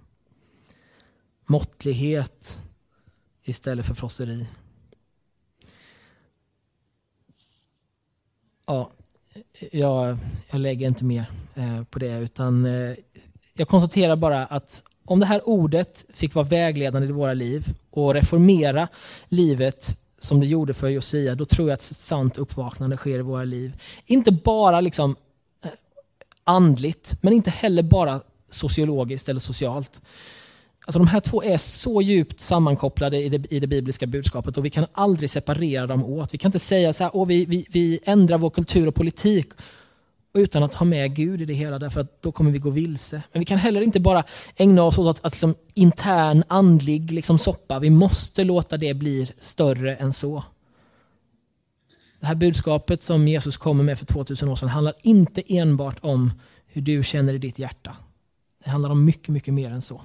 Måttlighet 1.46 2.58
istället 3.44 3.86
för 3.86 3.94
frosseri. 3.94 4.46
Ja, 8.66 8.90
jag, 9.72 10.18
jag 10.50 10.60
lägger 10.60 10.86
inte 10.86 11.04
mer 11.04 11.26
eh, 11.54 11.82
på 11.90 11.98
det 11.98 12.18
utan 12.18 12.66
eh, 12.66 12.96
jag 13.54 13.68
konstaterar 13.68 14.16
bara 14.16 14.46
att 14.46 14.82
om 15.04 15.20
det 15.20 15.26
här 15.26 15.48
ordet 15.48 16.04
fick 16.14 16.34
vara 16.34 16.46
vägledande 16.46 17.08
i 17.08 17.12
våra 17.12 17.34
liv 17.34 17.64
och 17.90 18.14
reformera 18.14 18.88
livet 19.28 20.00
som 20.18 20.40
det 20.40 20.46
gjorde 20.46 20.74
för 20.74 20.88
Josia, 20.88 21.34
då 21.34 21.44
tror 21.44 21.68
jag 21.68 21.74
att 21.74 21.80
ett 21.80 21.96
sant 21.96 22.38
uppvaknande 22.38 22.96
sker 22.96 23.18
i 23.18 23.22
våra 23.22 23.44
liv. 23.44 23.82
Inte 24.06 24.32
bara 24.32 24.80
liksom 24.80 25.16
eh, 25.64 25.70
andligt, 26.44 27.18
men 27.22 27.32
inte 27.32 27.50
heller 27.50 27.82
bara 27.82 28.20
sociologiskt 28.50 29.28
eller 29.28 29.40
socialt. 29.40 30.00
Alltså 30.86 30.98
de 30.98 31.08
här 31.08 31.20
två 31.20 31.42
är 31.42 31.56
så 31.56 32.02
djupt 32.02 32.40
sammankopplade 32.40 33.22
i 33.22 33.28
det, 33.28 33.52
i 33.52 33.60
det 33.60 33.66
bibliska 33.66 34.06
budskapet 34.06 34.58
och 34.58 34.64
vi 34.64 34.70
kan 34.70 34.86
aldrig 34.92 35.30
separera 35.30 35.86
dem 35.86 36.04
åt. 36.04 36.34
Vi 36.34 36.38
kan 36.38 36.48
inte 36.48 36.58
säga 36.58 36.92
så 36.92 37.04
här, 37.04 37.24
vi, 37.24 37.44
vi, 37.44 37.66
vi 37.70 37.98
ändrar 38.04 38.38
vår 38.38 38.50
kultur 38.50 38.88
och 38.88 38.94
politik 38.94 39.46
utan 40.34 40.62
att 40.62 40.74
ha 40.74 40.86
med 40.86 41.14
Gud 41.14 41.42
i 41.42 41.44
det 41.44 41.54
hela, 41.54 41.78
därför 41.78 42.00
att 42.00 42.22
då 42.22 42.32
kommer 42.32 42.50
vi 42.50 42.58
gå 42.58 42.70
vilse. 42.70 43.22
Men 43.32 43.40
vi 43.40 43.46
kan 43.46 43.58
heller 43.58 43.80
inte 43.80 44.00
bara 44.00 44.24
ägna 44.56 44.82
oss 44.82 44.98
åt 44.98 45.06
att, 45.06 45.24
att 45.24 45.32
liksom, 45.32 45.54
intern 45.74 46.44
andlig 46.48 47.12
liksom, 47.12 47.38
soppa. 47.38 47.78
Vi 47.78 47.90
måste 47.90 48.44
låta 48.44 48.76
det 48.76 48.94
bli 48.94 49.30
större 49.38 49.94
än 49.94 50.12
så. 50.12 50.44
Det 52.20 52.26
här 52.26 52.34
budskapet 52.34 53.02
som 53.02 53.28
Jesus 53.28 53.56
kommer 53.56 53.84
med 53.84 53.98
för 53.98 54.06
2000 54.06 54.48
år 54.48 54.56
sedan 54.56 54.68
handlar 54.68 54.94
inte 55.02 55.42
enbart 55.46 55.96
om 56.00 56.32
hur 56.66 56.82
du 56.82 57.02
känner 57.02 57.34
i 57.34 57.38
ditt 57.38 57.58
hjärta. 57.58 57.96
Det 58.64 58.70
handlar 58.70 58.90
om 58.90 59.04
mycket, 59.04 59.28
mycket 59.28 59.54
mer 59.54 59.70
än 59.70 59.82
så. 59.82 60.00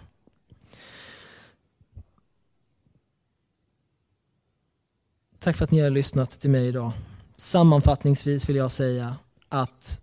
Tack 5.44 5.56
för 5.56 5.64
att 5.64 5.72
ni 5.72 5.80
har 5.80 5.89
lyssnat 5.89 6.30
till 6.30 6.50
mig 6.50 6.68
idag. 6.68 6.92
Sammanfattningsvis 7.38 8.50
vill 8.50 8.56
jag 8.56 8.72
säga 8.72 9.16
att 9.50 10.02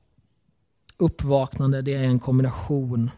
uppvaknande 0.96 1.82
det 1.82 1.94
är 1.94 2.04
en 2.04 2.18
kombination 2.18 3.10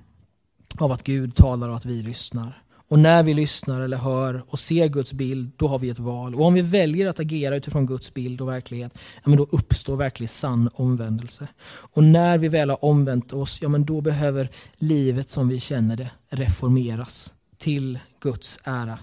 av 0.81 0.93
att 0.93 1.03
Gud 1.03 1.35
talar 1.35 1.69
och 1.69 1.77
att 1.77 1.85
vi 1.85 2.03
lyssnar. 2.03 2.63
Och 2.89 2.99
när 2.99 3.23
vi 3.23 3.35
lyssnar 3.35 3.81
eller 3.81 3.97
hör 3.97 4.45
och 4.49 4.59
ser 4.59 4.89
Guds 4.89 5.13
bild, 5.13 5.53
då 5.57 5.69
har 5.69 5.79
vi 5.79 5.91
ett 5.91 5.99
val. 5.99 6.35
Och 6.35 6.47
om 6.47 6.55
vi 6.55 6.63
väljer 6.63 7.07
att 7.07 7.21
agera 7.21 7.57
utifrån 7.57 7.87
Guds 7.87 8.15
bild 8.15 8.41
och 8.41 8.49
verklighet, 8.49 8.93
ja, 8.95 9.23
men 9.25 9.37
då 9.37 9.47
uppstår 9.51 9.97
verklig 9.97 10.31
sann 10.31 10.71
omvändelse. 10.75 11.49
Och 11.71 12.05
när 12.05 12.39
vi 12.39 12.49
väl 12.49 12.71
har 12.71 12.85
omvänt 12.85 13.33
oss, 13.33 13.59
ja, 13.63 13.69
men 13.69 13.85
då 13.85 14.01
behöver 14.01 14.51
livet 14.79 15.31
som 15.31 15.49
vi 15.49 15.61
känner 15.61 15.97
det 15.97 16.11
reformeras 16.29 17.35
till 17.59 17.99
Guds 18.21 18.61
ära. 18.65 18.99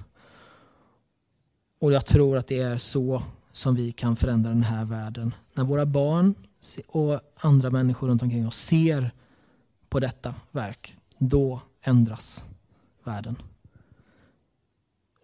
Och 1.80 1.91
jag 1.91 2.05
tror 2.05 2.38
att 2.38 2.47
det 2.47 2.59
är 2.59 2.78
så 2.78 3.23
som 3.51 3.75
vi 3.75 3.91
kan 3.91 4.15
förändra 4.15 4.49
den 4.49 4.63
här 4.63 4.86
världen. 4.86 5.34
När 5.53 5.63
våra 5.63 5.86
barn 5.86 6.36
och 6.88 7.19
andra 7.36 7.69
människor 7.69 8.07
runt 8.07 8.21
omkring 8.21 8.47
oss 8.47 8.57
ser 8.57 9.11
på 9.89 9.99
detta 9.99 10.36
verk, 10.51 10.95
då 11.17 11.61
ändras 11.82 12.45
världen. 13.03 13.36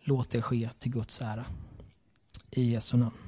Låt 0.03 0.29
det 0.29 0.41
ske 0.41 0.69
till 0.79 0.91
Guds 0.91 1.21
ära. 1.21 1.45
I 2.51 2.71
Jesu 2.71 2.97
namn. 2.97 3.22